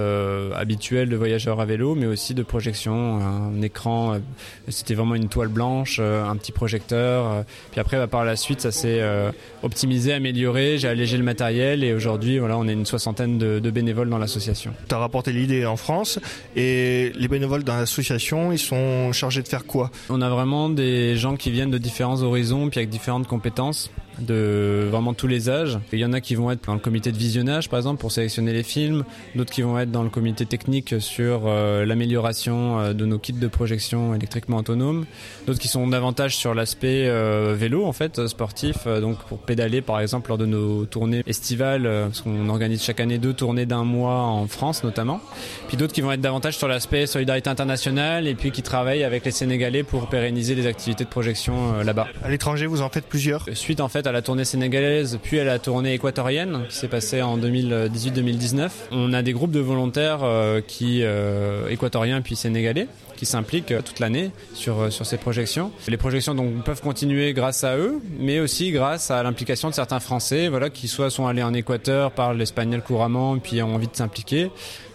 habituel 0.56 1.10
de 1.10 1.16
voyageur 1.16 1.60
à 1.60 1.66
vélo, 1.66 1.96
mais 1.96 2.06
aussi 2.06 2.34
de 2.34 2.44
projection, 2.44 3.20
un 3.20 3.62
écran. 3.62 4.20
c'était 4.68 4.94
vraiment 4.94 5.16
une 5.16 5.30
toile 5.30 5.48
blanche, 5.48 6.00
un 6.00 6.36
petit 6.36 6.52
projecteur. 6.52 7.46
puis 7.72 7.80
après, 7.80 7.98
bah, 7.98 8.08
par 8.08 8.26
la 8.26 8.36
suite, 8.36 8.62
ça 8.62 8.72
s'est 8.72 9.02
euh, 9.08 9.32
optimisé, 9.64 10.14
amélioré. 10.14 10.78
J'ai 10.78 10.88
allégé 10.88 11.18
le 11.18 11.24
matériel 11.24 11.84
et 11.84 11.94
aujourd'hui, 11.94 12.38
voilà, 12.38 12.58
on 12.58 12.68
est 12.68 12.74
une 12.74 12.86
soixantaine 12.86 13.38
de, 13.38 13.60
de 13.60 13.72
bénévoles 13.72 14.10
dans 14.10 14.18
l'association. 14.18 14.74
Tu 14.88 14.94
as 14.94 14.98
rapporté 14.98 15.32
l'idée 15.32 15.66
en 15.66 15.78
France 15.78 16.20
et 16.56 17.12
les 17.16 17.28
bénévoles 17.28 17.64
dans 17.64 17.76
l'association, 17.76 18.52
ils 18.52 18.60
sont 18.60 19.12
chargés 19.14 19.42
de 19.42 19.48
faire 19.48 19.66
quoi? 19.66 19.90
On 20.10 20.22
a 20.22 20.30
vraiment 20.30 20.70
des 20.70 21.16
gens 21.16 21.36
qui 21.36 21.52
viennent 21.52 21.72
de 21.72 21.78
différents 21.78 22.22
horizons, 22.22 22.70
puis 22.70 22.80
avec 22.80 22.90
différentes 22.90 23.28
compétences 23.28 23.90
de 24.20 24.88
vraiment 24.90 25.14
tous 25.14 25.28
les 25.28 25.50
âges. 25.50 25.80
Il 25.94 26.00
y 26.00 26.06
en 26.06 26.14
a 26.14 26.22
qui 26.22 26.36
vont 26.36 26.52
être 26.52 26.66
dans 26.66 26.74
le 26.74 26.80
comité 26.80 27.12
de 27.12 27.18
visionnage, 27.18 27.70
par 27.70 27.80
exemple, 27.80 28.00
pour 28.00 28.12
sélectionner 28.12 28.54
les 28.54 28.64
films, 28.64 29.04
d'autres 29.36 29.52
qui 29.52 29.62
vont 29.62 29.78
être 29.80 29.92
dans 29.92 30.04
le 30.04 30.10
comité 30.10 30.46
technique 30.46 30.96
sur 31.00 31.44
euh, 31.46 31.86
l'amélioration 31.86 32.80
euh, 32.80 32.94
de 32.94 33.06
nos 33.06 33.20
kits 33.20 33.34
de 33.34 33.48
projection 33.48 34.16
électriquement 34.16 34.58
autonomes, 34.58 35.06
d'autres 35.46 35.60
qui 35.60 35.68
sont 35.68 35.88
davantage 35.88 36.36
sur 36.36 36.54
l'aspect 36.54 37.08
euh, 37.08 37.56
vélo, 37.58 37.86
en 37.86 37.94
fait, 37.94 38.28
sportif, 38.28 38.88
donc 38.88 39.18
pour 39.26 39.40
pédaler, 39.40 39.82
par 39.82 40.00
exemple, 40.00 40.30
lors 40.30 40.38
de 40.38 40.46
nos 40.46 40.86
tournées 40.86 41.24
estivales, 41.28 41.84
parce 41.84 42.22
qu'on 42.22 42.50
organise 42.50 42.84
chaque 42.84 43.00
année 43.00 43.18
deux 43.18 43.34
tournées 43.34 43.66
d'un 43.66 43.84
mois 43.84 44.24
en 44.24 44.48
France, 44.48 44.84
notamment. 44.84 45.20
Puis 45.68 45.78
d'autres 45.78 45.94
qui 45.94 46.02
vont 46.02 46.12
être 46.12 46.22
davantage 46.22 46.58
sur 46.58 46.68
l'aspect 46.68 47.06
solidarité 47.06 47.50
internationale, 47.50 48.28
et 48.28 48.36
puis 48.36 48.52
qui 48.52 48.62
travaillent 48.62 49.04
avec 49.04 49.26
les 49.26 49.32
Sénégalais 49.32 49.84
pour 49.84 50.08
pérenniser 50.08 50.56
les 50.56 50.68
activités 50.68 51.04
de 51.04 51.10
projection 51.10 51.76
euh, 51.76 51.84
là-bas. 51.84 52.08
À 52.24 52.30
l'étranger, 52.30 52.66
vous 52.66 52.82
en 52.82 52.90
faites 52.90 53.06
plusieurs? 53.06 53.46
Suite 53.54 53.82
en 53.82 53.88
fait 53.88 54.07
à 54.08 54.12
la 54.12 54.22
tournée 54.22 54.46
sénégalaise, 54.46 55.20
puis 55.22 55.40
à 55.40 55.44
la 55.44 55.60
tournée 55.60 55.94
équatorienne 55.94 56.64
qui 56.70 56.76
s'est 56.76 56.88
passée 56.88 57.22
en 57.22 57.38
2018-2019, 57.38 58.70
on 58.92 59.14
a 59.14 59.22
des 59.22 59.34
groupes 59.34 59.52
de 59.52 59.60
volontaires 59.60 60.20
euh, 60.24 60.62
qui 60.66 61.02
euh, 61.04 61.68
équatoriens 61.70 62.22
puis 62.22 62.36
sénégalais 62.36 62.88
qui 63.18 63.26
s'impliquent 63.26 63.72
euh, 63.72 63.82
toute 63.82 64.00
l'année 64.00 64.32
sur 64.54 64.92
sur 64.92 65.06
ces 65.06 65.18
projections. 65.18 65.72
Les 65.88 65.98
projections 65.98 66.36
donc 66.36 66.64
peuvent 66.64 66.82
continuer 66.82 67.34
grâce 67.34 67.64
à 67.64 67.78
eux, 67.78 68.00
mais 68.20 68.40
aussi 68.40 68.72
grâce 68.72 69.12
à 69.12 69.22
l'implication 69.24 69.70
de 69.70 69.74
certains 69.74 70.00
Français, 70.00 70.48
voilà, 70.48 70.70
qui 70.70 70.88
soit 70.88 71.10
sont 71.10 71.28
allés 71.28 71.44
en 71.44 71.54
Équateur, 71.54 72.12
parlent 72.12 72.38
l'espagnol 72.38 72.82
couramment, 72.82 73.38
puis 73.38 73.62
ont 73.62 73.76
envie 73.76 73.88
de 73.88 73.96
s'impliquer. 73.96 74.50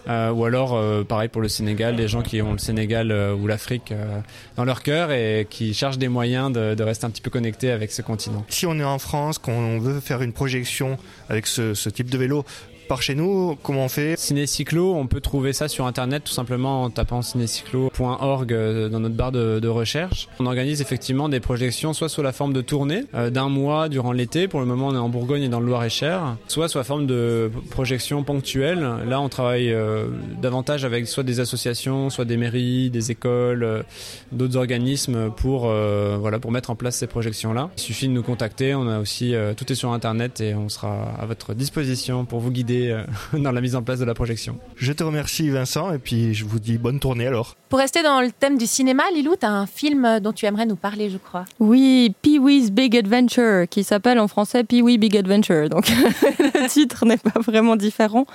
Euh, 0.07 0.31
ou 0.31 0.45
alors, 0.45 0.75
euh, 0.75 1.03
pareil 1.03 1.29
pour 1.29 1.41
le 1.41 1.47
Sénégal, 1.47 1.95
des 1.95 2.07
gens 2.07 2.21
qui 2.21 2.41
ont 2.41 2.53
le 2.53 2.57
Sénégal 2.57 3.11
euh, 3.11 3.33
ou 3.33 3.47
l'Afrique 3.47 3.91
euh, 3.91 4.19
dans 4.57 4.65
leur 4.65 4.83
cœur 4.83 5.11
et 5.11 5.47
qui 5.49 5.73
cherchent 5.73 5.97
des 5.97 6.09
moyens 6.09 6.51
de, 6.51 6.75
de 6.75 6.83
rester 6.83 7.05
un 7.05 7.09
petit 7.09 7.21
peu 7.21 7.29
connectés 7.29 7.71
avec 7.71 7.91
ce 7.91 8.01
continent. 8.01 8.45
Si 8.49 8.65
on 8.65 8.77
est 8.79 8.83
en 8.83 8.99
France, 8.99 9.37
qu'on 9.37 9.79
veut 9.79 9.99
faire 9.99 10.21
une 10.21 10.33
projection 10.33 10.97
avec 11.29 11.47
ce, 11.47 11.73
ce 11.73 11.89
type 11.89 12.09
de 12.09 12.17
vélo, 12.17 12.43
par 12.87 13.01
chez 13.01 13.15
nous 13.15 13.57
Comment 13.63 13.85
on 13.85 13.89
fait 13.89 14.17
Cinécyclo, 14.17 14.93
on 14.93 15.07
peut 15.07 15.21
trouver 15.21 15.53
ça 15.53 15.67
sur 15.67 15.85
internet 15.85 16.23
tout 16.23 16.33
simplement 16.33 16.83
en 16.83 16.89
tapant 16.89 17.21
cinécyclo.org 17.21 18.53
euh, 18.53 18.89
dans 18.89 18.99
notre 18.99 19.15
barre 19.15 19.31
de, 19.31 19.67
recherche. 19.67 20.27
On 20.39 20.45
organise 20.45 20.81
effectivement 20.81 21.29
des 21.29 21.39
projections 21.39 21.93
soit 21.93 22.09
sous 22.09 22.21
la 22.21 22.31
forme 22.31 22.53
de 22.53 22.61
tournée 22.61 23.05
euh, 23.15 23.29
d'un 23.29 23.49
mois 23.49 23.89
durant 23.89 24.11
l'été, 24.11 24.47
pour 24.47 24.59
le 24.59 24.65
moment 24.65 24.89
on 24.89 24.95
est 24.95 24.99
en 24.99 25.09
Bourgogne 25.09 25.43
et 25.43 25.49
dans 25.49 25.59
le 25.59 25.65
Loir-et-Cher, 25.65 26.37
soit 26.47 26.67
sous 26.67 26.77
la 26.77 26.83
forme 26.83 27.07
de 27.07 27.51
projections 27.71 28.23
ponctuelles. 28.23 28.87
Là 29.07 29.19
on 29.21 29.29
travaille 29.29 29.71
euh, 29.71 30.07
davantage 30.41 30.85
avec 30.85 31.07
soit 31.07 31.23
des 31.23 31.39
associations, 31.39 32.09
soit 32.09 32.25
des 32.25 32.37
mairies, 32.37 32.89
des 32.89 33.11
écoles, 33.11 33.63
euh, 33.63 33.83
d'autres 34.31 34.57
organismes 34.57 35.31
pour 35.31 35.61
voilà 35.63 36.39
pour 36.39 36.51
mettre 36.51 36.69
en 36.69 36.75
place 36.75 36.97
ces 36.97 37.07
projections 37.07 37.53
là. 37.53 37.69
Il 37.77 37.81
suffit 37.81 38.07
de 38.07 38.13
nous 38.13 38.23
contacter, 38.23 38.75
on 38.75 38.87
a 38.87 38.99
aussi 38.99 39.33
tout 39.57 39.71
est 39.71 39.75
sur 39.75 39.91
internet 39.91 40.41
et 40.41 40.53
on 40.53 40.69
sera 40.69 41.13
à 41.19 41.25
votre 41.25 41.53
disposition 41.53 42.25
pour 42.25 42.39
vous 42.39 42.51
guider 42.51 42.72
dans 43.33 43.51
la 43.51 43.61
mise 43.61 43.75
en 43.75 43.83
place 43.83 43.99
de 43.99 44.05
la 44.05 44.13
projection. 44.13 44.57
Je 44.75 44.93
te 44.93 45.03
remercie 45.03 45.49
Vincent 45.49 45.93
et 45.93 45.99
puis 45.99 46.33
je 46.33 46.45
vous 46.45 46.59
dis 46.59 46.77
bonne 46.77 46.99
tournée 46.99 47.27
alors. 47.27 47.55
Pour 47.69 47.79
rester 47.79 48.03
dans 48.03 48.21
le 48.21 48.31
thème 48.31 48.57
du 48.57 48.67
cinéma, 48.67 49.03
Lilou, 49.15 49.35
tu 49.39 49.45
as 49.45 49.51
un 49.51 49.65
film 49.65 50.19
dont 50.21 50.31
tu 50.31 50.45
aimerais 50.45 50.65
nous 50.65 50.75
parler, 50.75 51.09
je 51.09 51.17
crois. 51.17 51.45
Oui, 51.59 52.13
Pee-wee's 52.21 52.71
Big 52.71 52.95
Adventure, 52.95 53.67
qui 53.69 53.83
s'appelle 53.83 54.19
en 54.19 54.27
français 54.27 54.63
Pee-wee 54.63 54.97
Big 54.97 55.17
Adventure. 55.17 55.69
Donc 55.69 55.89
le 55.89 56.69
titre 56.69 57.05
n'est 57.05 57.17
pas 57.17 57.39
vraiment 57.39 57.75
différent. 57.75 58.25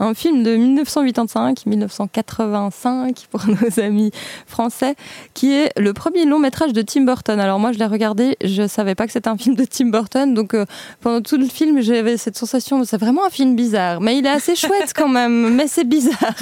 Un 0.00 0.14
film 0.14 0.42
de 0.42 0.56
1985-1985 0.56 3.26
pour 3.30 3.42
nos 3.48 3.80
amis 3.80 4.10
français, 4.46 4.96
qui 5.34 5.54
est 5.54 5.70
le 5.78 5.92
premier 5.92 6.26
long 6.26 6.38
métrage 6.38 6.72
de 6.72 6.82
Tim 6.82 7.02
Burton. 7.02 7.40
Alors 7.40 7.58
moi, 7.58 7.72
je 7.72 7.78
l'ai 7.78 7.86
regardé, 7.86 8.36
je 8.44 8.66
savais 8.66 8.94
pas 8.94 9.06
que 9.06 9.12
c'était 9.12 9.28
un 9.28 9.38
film 9.38 9.54
de 9.54 9.64
Tim 9.64 9.86
Burton, 9.86 10.34
donc 10.34 10.54
euh, 10.54 10.66
pendant 11.00 11.22
tout 11.22 11.38
le 11.38 11.46
film, 11.46 11.80
j'avais 11.80 12.16
cette 12.16 12.36
sensation, 12.36 12.84
c'est 12.84 12.98
vraiment 12.98 13.24
un 13.24 13.30
film 13.30 13.56
bizarre, 13.56 13.73
mais 14.00 14.18
il 14.18 14.26
est 14.26 14.30
assez 14.30 14.56
chouette 14.56 14.92
quand 14.94 15.08
même, 15.08 15.54
mais 15.54 15.66
c'est 15.66 15.84
bizarre. 15.84 16.34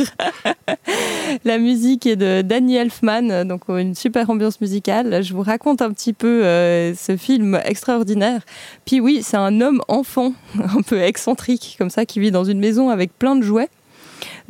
La 1.45 1.59
musique 1.59 2.07
est 2.07 2.17
de 2.17 2.43
Danny 2.43 2.77
Elfman, 2.77 3.45
donc 3.45 3.63
une 3.69 3.95
super 3.95 4.29
ambiance 4.31 4.61
musicale. 4.61 5.23
Je 5.23 5.35
vous 5.35 5.43
raconte 5.43 5.83
un 5.83 5.91
petit 5.93 6.13
peu 6.13 6.45
euh, 6.45 6.95
ce 6.95 7.17
film 7.17 7.61
extraordinaire. 7.65 8.43
Puis 8.85 9.01
oui, 9.01 9.23
c'est 9.23 9.37
un 9.37 9.61
homme 9.61 9.83
enfant, 9.89 10.33
un 10.59 10.83
peu 10.83 11.01
excentrique 11.01 11.77
comme 11.79 11.91
ça, 11.91 12.07
qui 12.07 12.21
vit 12.21 12.31
dans 12.31 12.45
une 12.45 12.59
maison 12.59 12.91
avec 12.91 13.17
plein 13.19 13.37
de 13.37 13.43
jouets. 13.43 13.69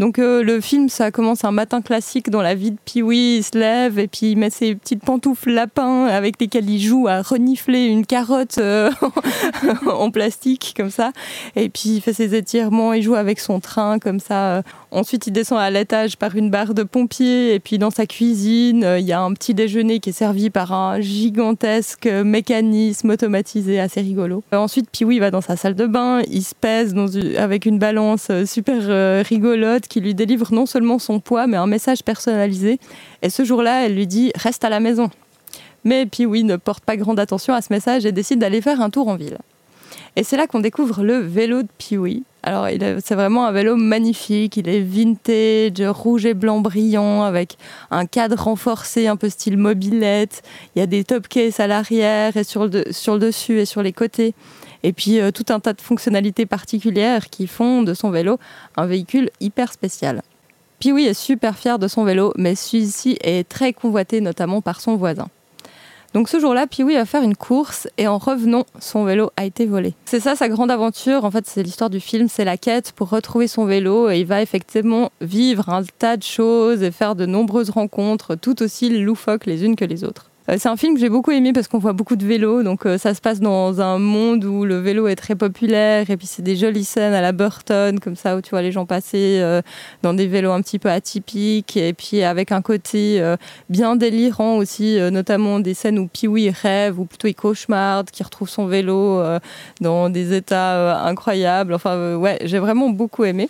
Donc 0.03 0.19
euh, 0.19 0.43
le 0.43 0.61
film, 0.61 0.89
ça 0.89 1.13
commence 1.13 1.45
un 1.45 1.53
matin 1.53 1.81
classique 1.81 2.29
dans 2.29 2.43
la 2.43 2.57
vie 2.57 2.73
de 2.73 2.77
Pee-wee, 2.85 3.37
il 3.37 3.45
se 3.45 3.57
lève 3.57 4.01
et 4.01 4.09
puis 4.09 4.33
il 4.33 4.37
met 4.37 4.51
ses 4.51 4.75
petites 4.75 5.05
pantoufles 5.05 5.53
lapins 5.53 6.07
avec 6.07 6.41
lesquelles 6.41 6.69
il 6.69 6.81
joue 6.81 7.07
à 7.07 7.23
renifler 7.23 7.85
une 7.85 8.05
carotte 8.05 8.59
euh, 8.59 8.91
en 9.87 10.11
plastique 10.11 10.75
comme 10.77 10.91
ça. 10.91 11.13
Et 11.55 11.69
puis 11.69 11.91
il 11.91 12.01
fait 12.01 12.15
ses 12.15 12.35
étirements, 12.35 12.95
il 12.95 13.05
joue 13.05 13.15
avec 13.15 13.39
son 13.39 13.61
train 13.61 14.01
comme 14.01 14.19
ça. 14.19 14.65
Ensuite, 14.91 15.29
il 15.29 15.33
descend 15.33 15.59
à 15.59 15.71
l'étage 15.71 16.17
par 16.17 16.35
une 16.37 16.51
barre 16.51 16.75
de 16.75 16.83
pompier 16.83 17.55
et 17.55 17.61
puis 17.61 17.79
dans 17.79 17.91
sa 17.91 18.05
cuisine, 18.05 18.85
il 18.99 19.05
y 19.07 19.13
a 19.13 19.23
un 19.23 19.33
petit 19.33 19.55
déjeuner 19.55 20.01
qui 20.01 20.11
est 20.11 20.13
servi 20.13 20.51
par 20.51 20.73
un 20.73 21.01
gigantesque 21.01 22.07
mécanisme 22.07 23.11
automatisé 23.11 23.79
assez 23.79 24.01
rigolo. 24.01 24.43
Ensuite, 24.53 24.91
Pee-wee 24.91 25.21
va 25.21 25.31
dans 25.31 25.41
sa 25.41 25.57
salle 25.57 25.77
de 25.77 25.87
bain, 25.87 26.23
il 26.29 26.43
se 26.43 26.55
pèse 26.55 26.95
avec 27.39 27.67
une 27.67 27.79
balance 27.79 28.31
super 28.45 28.79
euh, 28.81 29.23
rigolote 29.27 29.89
qui 29.93 30.01
lui 30.01 30.15
délivre 30.15 30.55
non 30.55 30.65
seulement 30.65 30.99
son 30.99 31.21
poids, 31.21 31.47
mais 31.47 31.59
un 31.59 31.67
message 31.67 32.03
personnalisé. 32.03 32.81
Et 33.21 33.29
ce 33.29 33.45
jour-là, 33.45 33.85
elle 33.85 33.95
lui 33.95 34.07
dit 34.07 34.33
Reste 34.37 34.65
à 34.65 34.71
la 34.71 34.81
maison. 34.81 35.11
Mais 35.85 36.07
Pee-wee 36.07 36.45
ne 36.45 36.57
porte 36.57 36.83
pas 36.83 36.97
grande 36.97 37.21
attention 37.21 37.53
à 37.53 37.61
ce 37.61 37.71
message 37.71 38.07
et 38.07 38.13
décide 38.13 38.39
d'aller 38.39 38.63
faire 38.63 38.81
un 38.81 38.89
tour 38.89 39.09
en 39.09 39.17
ville. 39.17 39.37
Et 40.17 40.25
c'est 40.25 40.39
là 40.39 40.47
qu'on 40.47 40.61
découvre 40.61 41.03
le 41.03 41.19
vélo 41.19 41.63
de 41.63 41.69
Pee-wee. 41.77 42.23
Alors, 42.43 42.67
c'est 43.05 43.15
vraiment 43.15 43.45
un 43.45 43.53
vélo 43.53 43.77
magnifique. 43.77 44.57
Il 44.57 44.67
est 44.67 44.81
vintage, 44.81 45.87
rouge 45.87 46.25
et 46.25 46.33
blanc 46.33 46.61
brillant, 46.61 47.23
avec 47.23 47.59
un 47.91 48.07
cadre 48.07 48.43
renforcé, 48.43 49.09
un 49.09 49.17
peu 49.17 49.29
style 49.29 49.59
mobilette. 49.59 50.43
Il 50.75 50.79
y 50.79 50.83
a 50.83 50.87
des 50.87 51.05
top 51.05 51.29
cases 51.29 51.61
à 51.61 51.67
l'arrière 51.67 52.35
et 52.39 52.45
sur 52.45 52.65
le 52.65 53.19
dessus 53.19 53.61
et 53.61 53.67
sur 53.67 53.83
les 53.83 53.93
côtés. 53.93 54.33
Et 54.83 54.93
puis, 54.93 55.21
euh, 55.21 55.31
tout 55.31 55.47
un 55.51 55.61
tas 55.61 55.73
de 55.73 55.81
fonctionnalités 55.81 56.47
particulières 56.47 57.31
qui 57.31 57.47
font 57.47 57.83
de 57.83 57.95
son 57.95 58.11
vélo 58.11 58.39
un 58.77 58.87
véhicule 58.87 59.31
hyper 59.41 59.73
spécial. 59.73 60.23
Pee-wee 60.81 61.07
est 61.07 61.15
super 61.15 61.57
fier 61.57 61.79
de 61.79 61.87
son 61.87 62.03
vélo, 62.03 62.33
mais 62.37 62.57
celui-ci 62.57 63.17
est 63.23 63.49
très 63.49 63.73
convoité, 63.73 64.21
notamment 64.21 64.61
par 64.61 64.81
son 64.81 64.97
voisin. 64.97 65.29
Donc 66.13 66.29
ce 66.29 66.39
jour-là, 66.39 66.67
Pee-wee 66.67 66.95
va 66.95 67.07
faire 67.07 67.23
une 67.23 67.37
course 67.37 67.89
et 67.97 68.07
en 68.07 68.19
revenant, 68.19 68.67
son 68.81 69.05
vélo 69.05 69.31
a 69.37 69.45
été 69.45 69.65
volé. 69.65 69.95
C'est 70.05 70.21
ça 70.21 70.37
sa 70.37 70.49
grande 70.49 70.71
aventure, 70.71 71.25
en 71.25 71.31
fait 71.31 71.47
c'est 71.47 71.63
l'histoire 71.63 71.89
du 71.89 72.01
film, 72.01 72.29
c'est 72.29 72.45
la 72.45 72.59
quête 72.59 72.93
pour 72.93 73.09
retrouver 73.09 73.49
son 73.49 73.65
vélo 73.65 74.11
et 74.11 74.19
il 74.19 74.27
va 74.27 74.43
effectivement 74.43 75.11
vivre 75.23 75.71
un 75.71 75.83
tas 75.99 76.19
de 76.19 76.23
choses 76.23 76.83
et 76.83 76.91
faire 76.91 77.15
de 77.15 77.25
nombreuses 77.25 77.71
rencontres 77.71 78.35
tout 78.35 78.63
aussi 78.63 78.91
loufoques 78.91 79.47
les 79.47 79.65
unes 79.65 79.77
que 79.77 79.87
les 79.87 80.05
autres. 80.05 80.32
Euh, 80.49 80.57
c'est 80.59 80.69
un 80.69 80.77
film 80.77 80.95
que 80.95 81.01
j'ai 81.01 81.09
beaucoup 81.09 81.31
aimé 81.31 81.53
parce 81.53 81.69
qu'on 81.69 81.79
voit 81.79 81.93
beaucoup 81.93 82.17
de 82.17 82.27
vélos, 82.27 82.65
donc 82.65 82.85
euh, 82.85 82.99
ça 82.99 83.15
se 83.15 83.21
passe 83.21 83.39
dans 83.39 83.81
un 83.81 83.99
monde 83.99 84.45
où 84.45 84.65
le 84.65 84.79
vélo 84.81 85.07
est 85.07 85.15
très 85.15 85.37
populaire 85.37 86.11
et 86.11 86.17
puis 86.17 86.27
c'est 86.27 86.43
des 86.43 86.57
jolies 86.57 86.85
scènes 86.85 87.15
à 87.15 87.21
la 87.21 87.31
Burton 87.31 88.01
comme 88.01 88.17
ça 88.17 88.37
où 88.37 88.41
tu 88.41 88.51
vois 88.51 88.63
les 88.63 88.73
gens 88.73 88.85
passer 88.85 89.39
euh, 89.41 89.63
dans 90.03 90.15
des 90.15 90.27
vélos 90.27 90.51
un 90.51 90.61
petit 90.61 90.81
peu 90.81 90.91
atypiques 90.91 91.77
et 91.77 91.93
puis 91.93 92.23
avec 92.25 92.51
un 92.51 92.61
côté 92.61 93.23
bien 93.69 93.97
délirant 93.97 94.57
aussi, 94.57 94.99
notamment 95.11 95.61
des 95.61 95.75
scènes 95.75 95.99
où 95.99 96.09
Pee-wee 96.09 96.51
rêve 96.51 96.99
ou 96.99 97.05
plutôt 97.05 97.29
il 97.29 97.35
cauchemarde, 97.35 98.11
qui 98.11 98.23
retrouve 98.23 98.49
son 98.49 98.67
vélo 98.67 99.23
dans 99.81 100.11
des 100.11 100.35
états 100.35 101.05
incroyables. 101.05 101.75
Enfin 101.75 102.17
ouais, 102.17 102.39
j'ai 102.45 102.59
vraiment 102.59 102.91
beaucoup 102.91 103.25
aimé. 103.25 103.49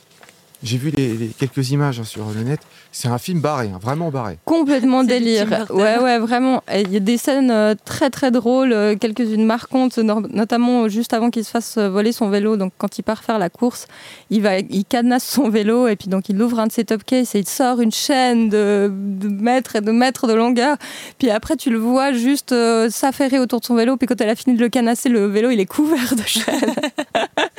J'ai 0.62 0.78
vu 0.78 0.90
les, 0.96 1.14
les, 1.14 1.26
quelques 1.28 1.70
images 1.70 1.98
hein, 1.98 2.04
sur 2.04 2.26
le 2.30 2.42
net. 2.42 2.60
C'est 2.92 3.08
un 3.08 3.18
film 3.18 3.40
barré, 3.40 3.68
hein, 3.68 3.78
vraiment 3.80 4.10
barré. 4.10 4.38
Complètement 4.44 5.02
délire. 5.02 5.66
Ouais, 5.70 5.98
ouais, 5.98 6.18
vraiment. 6.18 6.62
Il 6.72 6.92
y 6.92 6.96
a 6.96 7.00
des 7.00 7.16
scènes 7.16 7.50
euh, 7.50 7.74
très, 7.84 8.10
très 8.10 8.30
drôles, 8.30 8.72
euh, 8.72 8.94
quelques-unes 8.94 9.44
marquantes, 9.44 9.98
notamment 9.98 10.88
juste 10.88 11.14
avant 11.14 11.30
qu'il 11.30 11.44
se 11.44 11.50
fasse 11.50 11.78
euh, 11.78 11.88
voler 11.88 12.12
son 12.12 12.28
vélo. 12.28 12.56
Donc, 12.56 12.72
quand 12.78 12.98
il 12.98 13.02
part 13.02 13.24
faire 13.24 13.38
la 13.38 13.48
course, 13.48 13.86
il, 14.30 14.42
va, 14.42 14.58
il 14.58 14.84
cadenasse 14.84 15.24
son 15.24 15.48
vélo 15.48 15.88
et 15.88 15.96
puis 15.96 16.08
donc 16.08 16.28
il 16.28 16.40
ouvre 16.40 16.60
un 16.60 16.66
de 16.66 16.72
ses 16.72 16.84
top 16.84 17.02
cases 17.04 17.34
et 17.34 17.40
il 17.40 17.48
sort 17.48 17.80
une 17.80 17.92
chaîne 17.92 18.48
de, 18.48 18.92
de 18.92 19.28
mètres 19.28 19.76
et 19.76 19.80
de 19.80 19.90
mètres 19.90 20.26
de 20.26 20.34
longueur. 20.34 20.76
Puis 21.18 21.30
après, 21.30 21.56
tu 21.56 21.70
le 21.70 21.78
vois 21.78 22.12
juste 22.12 22.54
s'affairer 22.90 23.38
autour 23.38 23.60
de 23.60 23.64
son 23.64 23.74
vélo. 23.74 23.96
Puis 23.96 24.06
quand 24.06 24.20
elle 24.20 24.28
a 24.28 24.36
fini 24.36 24.56
de 24.56 24.60
le 24.60 24.68
canasser, 24.68 25.08
le 25.08 25.26
vélo, 25.26 25.50
il 25.50 25.60
est 25.60 25.66
couvert 25.66 26.14
de 26.14 26.22
chaînes. 26.22 26.74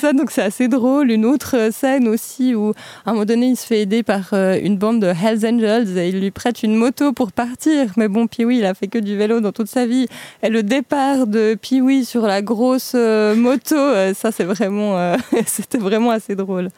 Ça, 0.00 0.12
donc 0.12 0.32
c'est 0.32 0.42
assez 0.42 0.66
drôle. 0.66 1.10
Une 1.12 1.24
autre 1.24 1.70
scène 1.72 2.08
aussi 2.08 2.54
où, 2.54 2.72
à 3.04 3.10
un 3.10 3.12
moment 3.12 3.24
donné, 3.24 3.46
il 3.46 3.56
se 3.56 3.64
fait 3.64 3.80
aider 3.82 4.02
par 4.02 4.30
euh, 4.32 4.58
une 4.60 4.76
bande 4.76 5.00
de 5.00 5.06
Hells 5.06 5.46
Angels 5.46 5.96
et 5.96 6.08
il 6.08 6.20
lui 6.20 6.32
prête 6.32 6.64
une 6.64 6.74
moto 6.74 7.12
pour 7.12 7.30
partir. 7.30 7.92
Mais 7.96 8.08
bon, 8.08 8.26
Pee-wee, 8.26 8.58
il 8.58 8.64
a 8.64 8.74
fait 8.74 8.88
que 8.88 8.98
du 8.98 9.16
vélo 9.16 9.40
dans 9.40 9.52
toute 9.52 9.68
sa 9.68 9.86
vie. 9.86 10.08
Et 10.42 10.48
le 10.48 10.64
départ 10.64 11.28
de 11.28 11.54
Pee-wee 11.54 12.04
sur 12.04 12.22
la 12.22 12.42
grosse 12.42 12.92
euh, 12.96 13.36
moto, 13.36 13.76
euh, 13.76 14.12
ça, 14.12 14.32
c'est 14.32 14.44
vraiment, 14.44 15.16
c'était 15.46 15.78
vraiment 15.78 16.10
assez 16.10 16.34
drôle. 16.34 16.70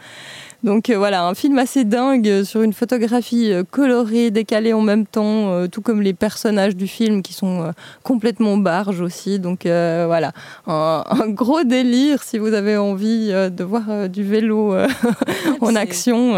Donc 0.64 0.90
voilà, 0.90 1.24
un 1.24 1.34
film 1.34 1.58
assez 1.58 1.84
dingue 1.84 2.42
sur 2.42 2.62
une 2.62 2.72
photographie 2.72 3.52
colorée, 3.70 4.30
décalée 4.32 4.72
en 4.72 4.80
même 4.80 5.06
temps, 5.06 5.68
tout 5.68 5.82
comme 5.82 6.02
les 6.02 6.14
personnages 6.14 6.74
du 6.74 6.88
film 6.88 7.22
qui 7.22 7.32
sont 7.32 7.72
complètement 8.02 8.56
barges 8.56 9.00
aussi. 9.00 9.38
Donc 9.38 9.60
voilà, 9.62 10.32
un, 10.66 11.04
un, 11.08 11.28
gros 11.28 11.62
délire 11.62 12.24
si 12.24 12.38
vous 12.38 12.54
avez 12.54 12.76
envie 12.76 13.28
de 13.28 13.64
voir 13.64 14.08
du 14.08 14.24
vélo 14.24 14.74
en 15.60 15.76
action 15.76 16.34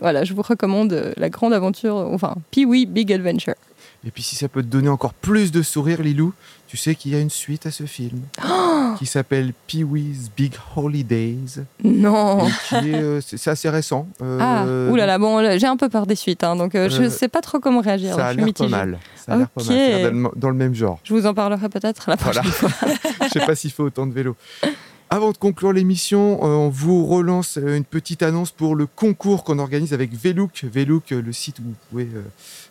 voilà, 0.00 0.24
je 0.24 0.32
vous 0.32 0.42
recommande 0.42 1.12
la 1.16 1.28
grande 1.28 1.52
aventure, 1.52 1.96
enfin, 1.96 2.36
Pee-wee 2.50 2.86
Big 2.86 3.12
Adventure. 3.12 3.54
Et 4.06 4.10
puis 4.10 4.22
si 4.22 4.36
ça 4.36 4.48
peut 4.48 4.62
te 4.62 4.68
donner 4.68 4.88
encore 4.88 5.12
plus 5.12 5.50
de 5.50 5.62
sourire, 5.62 6.02
Lilou, 6.02 6.32
tu 6.68 6.76
sais 6.76 6.94
qu'il 6.94 7.12
y 7.12 7.14
a 7.14 7.18
une 7.18 7.30
suite 7.30 7.64
à 7.64 7.70
ce 7.70 7.84
film 7.84 8.20
oh 8.46 8.92
qui 8.98 9.06
s'appelle 9.06 9.54
Pee-wee's 9.66 10.30
Big 10.36 10.52
Holidays. 10.76 11.64
Non. 11.82 12.46
Euh, 12.74 13.20
c'est 13.24 13.50
assez 13.50 13.70
récent. 13.70 14.06
Euh, 14.20 14.38
ah, 14.40 14.92
oulala, 14.92 15.18
bon, 15.18 15.58
j'ai 15.58 15.66
un 15.66 15.78
peu 15.78 15.88
peur 15.88 16.06
des 16.06 16.14
suites, 16.14 16.44
hein, 16.44 16.56
donc 16.56 16.74
euh, 16.74 16.90
je 16.90 17.04
ne 17.04 17.08
sais 17.08 17.28
pas 17.28 17.40
trop 17.40 17.58
comment 17.58 17.80
réagir. 17.80 18.14
Ça 18.14 18.26
a 18.26 18.32
l'air 18.34 18.52
pas 18.52 18.68
mal. 18.68 18.98
Ça 19.16 19.32
a 19.32 19.36
l'air 19.38 19.48
pas 19.48 19.62
mal. 19.64 20.30
Dans 20.36 20.50
le 20.50 20.56
même 20.56 20.74
genre. 20.74 21.00
Je 21.04 21.14
vous 21.14 21.26
en 21.26 21.32
parlerai 21.32 21.70
peut-être 21.70 22.10
la 22.10 22.18
prochaine 22.18 22.44
fois. 22.44 22.70
je 23.22 23.28
sais 23.28 23.46
pas 23.46 23.54
s'il 23.54 23.72
faut 23.72 23.84
autant 23.84 24.06
de 24.06 24.12
vélo. 24.12 24.36
Avant 25.10 25.32
de 25.32 25.38
conclure 25.38 25.72
l'émission, 25.72 26.38
euh, 26.42 26.48
on 26.48 26.68
vous 26.68 27.06
relance 27.06 27.56
euh, 27.56 27.78
une 27.78 27.84
petite 27.86 28.22
annonce 28.22 28.50
pour 28.50 28.76
le 28.76 28.84
concours 28.84 29.42
qu'on 29.42 29.58
organise 29.58 29.94
avec 29.94 30.12
Velook. 30.12 30.66
Velook, 30.70 31.12
euh, 31.12 31.22
le 31.22 31.32
site 31.32 31.60
où 31.60 31.62
vous 31.62 31.74
pouvez, 31.88 32.08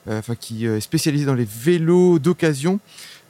enfin, 0.07 0.35
qui 0.35 0.67
est 0.67 0.79
spécialisé 0.79 1.25
dans 1.25 1.33
les 1.33 1.47
vélos 1.49 2.19
d'occasion. 2.19 2.79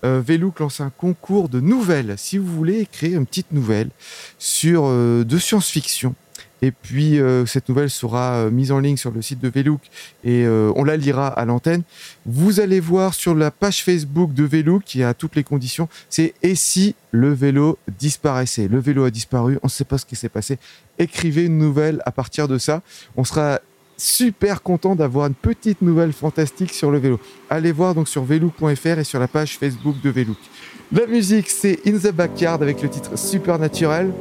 Velook 0.04 0.60
lance 0.60 0.80
un 0.80 0.92
concours 0.92 1.50
de 1.50 1.60
nouvelles. 1.60 2.16
Si 2.18 2.38
vous 2.38 2.46
voulez 2.46 2.82
écrire 2.82 3.18
une 3.18 3.26
petite 3.26 3.52
nouvelle 3.52 3.90
sur 4.38 4.88
de 4.88 5.38
science-fiction, 5.38 6.14
Et 6.62 6.72
puis, 6.72 7.20
euh, 7.20 7.46
cette 7.46 7.70
nouvelle 7.70 7.90
sera 7.90 8.38
euh, 8.38 8.52
mise 8.52 8.72
en 8.72 8.80
ligne 8.80 8.98
sur 8.98 9.12
le 9.12 9.22
site 9.22 9.40
de 9.40 9.48
Velook 9.48 9.82
et 10.24 10.46
euh, 10.46 10.72
on 10.76 10.84
la 10.84 10.98
lira 10.98 11.28
à 11.28 11.46
l'antenne. 11.46 11.84
Vous 12.26 12.60
allez 12.60 12.80
voir 12.80 13.14
sur 13.14 13.36
la 13.36 13.52
page 13.52 13.84
Facebook 13.84 14.34
de 14.34 14.44
Velook, 14.44 14.84
qui 14.84 15.04
a 15.04 15.14
toutes 15.14 15.36
les 15.36 15.44
conditions, 15.44 15.88
c'est 16.10 16.34
«Et 16.42 16.56
si 16.56 16.96
le 17.12 17.32
vélo 17.32 17.78
disparaissait?» 18.00 18.68
Le 18.70 18.80
vélo 18.80 19.04
a 19.04 19.12
disparu, 19.12 19.60
on 19.62 19.68
ne 19.68 19.72
sait 19.72 19.86
pas 19.86 19.98
ce 19.98 20.06
qui 20.06 20.16
s'est 20.16 20.30
passé. 20.30 20.58
Écrivez 20.98 21.46
une 21.46 21.58
nouvelle 21.58 22.02
à 22.06 22.12
partir 22.12 22.48
de 22.48 22.58
ça. 22.58 22.82
On 23.16 23.24
sera 23.24 23.60
super 23.98 24.62
content 24.62 24.96
d'avoir 24.96 25.28
une 25.28 25.34
petite 25.34 25.82
nouvelle 25.82 26.14
fantastique 26.14 26.74
sur 26.74 26.92
le 26.92 27.00
vélo. 27.00 27.20
Allez 27.50 27.72
voir 27.72 27.96
donc 27.96 28.08
sur 28.08 28.24
velook.fr 28.24 29.00
et 29.00 29.04
sur 29.04 29.20
la 29.20 29.28
page 29.28 29.58
Facebook 29.58 29.96
de 30.04 30.10
Velook. 30.10 30.38
La 30.94 31.06
musique, 31.06 31.50
c'est 31.50 31.80
In 31.86 31.98
the 31.98 32.12
Backyard 32.14 32.62
avec 32.62 32.82
le 32.82 32.90
titre 32.90 33.18
Supernaturel. 33.18 34.14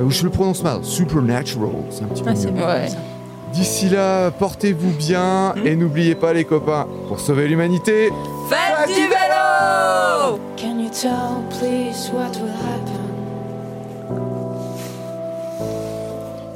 Euh, 0.00 0.08
je 0.08 0.24
le 0.24 0.30
prononce 0.30 0.62
mal, 0.62 0.82
Supernatural. 0.82 1.70
C'est 1.90 2.02
un 2.04 2.06
petit 2.06 2.22
peu 2.22 2.30
Ah, 2.30 2.36
c'est 2.36 2.50
mieux. 2.50 2.60
bon. 2.60 2.66
Ouais. 2.66 2.88
D'ici 3.52 3.88
là, 3.88 4.30
portez-vous 4.32 4.90
bien 4.92 5.54
et 5.64 5.76
n'oubliez 5.76 6.14
pas 6.16 6.32
les 6.32 6.44
copains, 6.44 6.88
pour 7.08 7.20
sauver 7.20 7.46
l'humanité, 7.46 8.10
Faites 8.48 8.88
du 8.88 9.02
vélo 9.02 10.40
Can 10.56 10.80
you 10.80 10.88
tell, 10.90 11.42
please, 11.50 12.10
what 12.12 12.32
will 12.40 12.50
happen? 12.50 13.04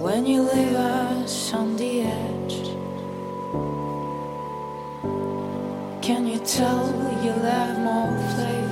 When 0.00 0.26
you 0.26 0.42
leave 0.42 0.74
us 0.74 1.52
on 1.54 1.76
the 1.76 2.00
edge? 2.00 2.74
Can 6.02 6.26
you 6.26 6.38
tell 6.40 6.90
you'll 7.22 7.44
have 7.44 7.78
more 7.78 8.08
flavors 8.34 8.67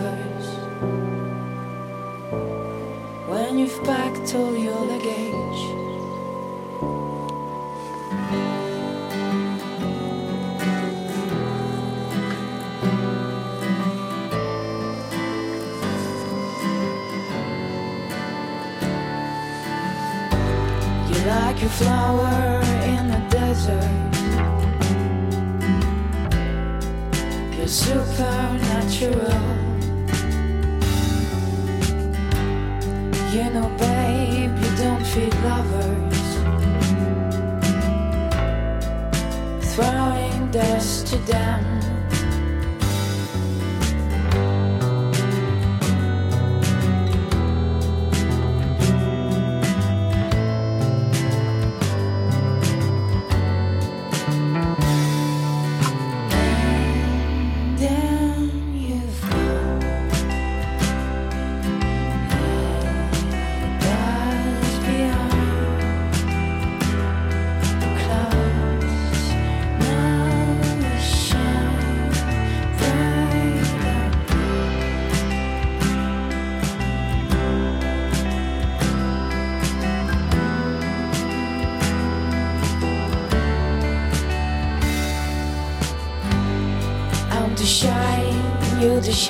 when 3.26 3.58
you've 3.58 3.82
packed 3.82 4.34
all 4.36 4.56
your 4.56 4.74
luggage? 4.74 5.60
You're 21.10 21.26
like 21.26 21.62
a 21.62 21.68
flower 21.68 22.62
in 22.84 23.10
the 23.10 23.18
desert. 23.28 23.90
You're 27.56 27.66
supernatural. 27.66 29.65
You 33.36 33.50
know, 33.50 33.68
babe, 33.76 34.56
you 34.62 34.76
don't 34.78 35.04
feed 35.04 35.34
lovers. 35.44 36.28
Throwing 39.74 40.50
dust 40.50 41.08
to 41.08 41.18
them. 41.18 41.45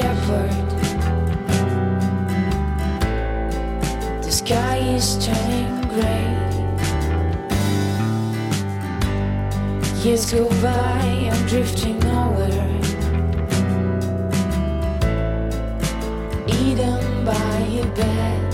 Shepherd. 0.07 0.51
The 4.23 4.31
sky 4.31 4.77
is 4.97 5.07
turning 5.27 5.75
gray. 5.95 6.29
Years 10.05 10.31
go 10.31 10.49
by, 10.63 11.03
I'm 11.33 11.47
drifting 11.49 11.99
nowhere. 11.99 12.69
Eaten 16.47 17.25
by 17.25 17.59
your 17.77 17.89
beds. 17.97 18.46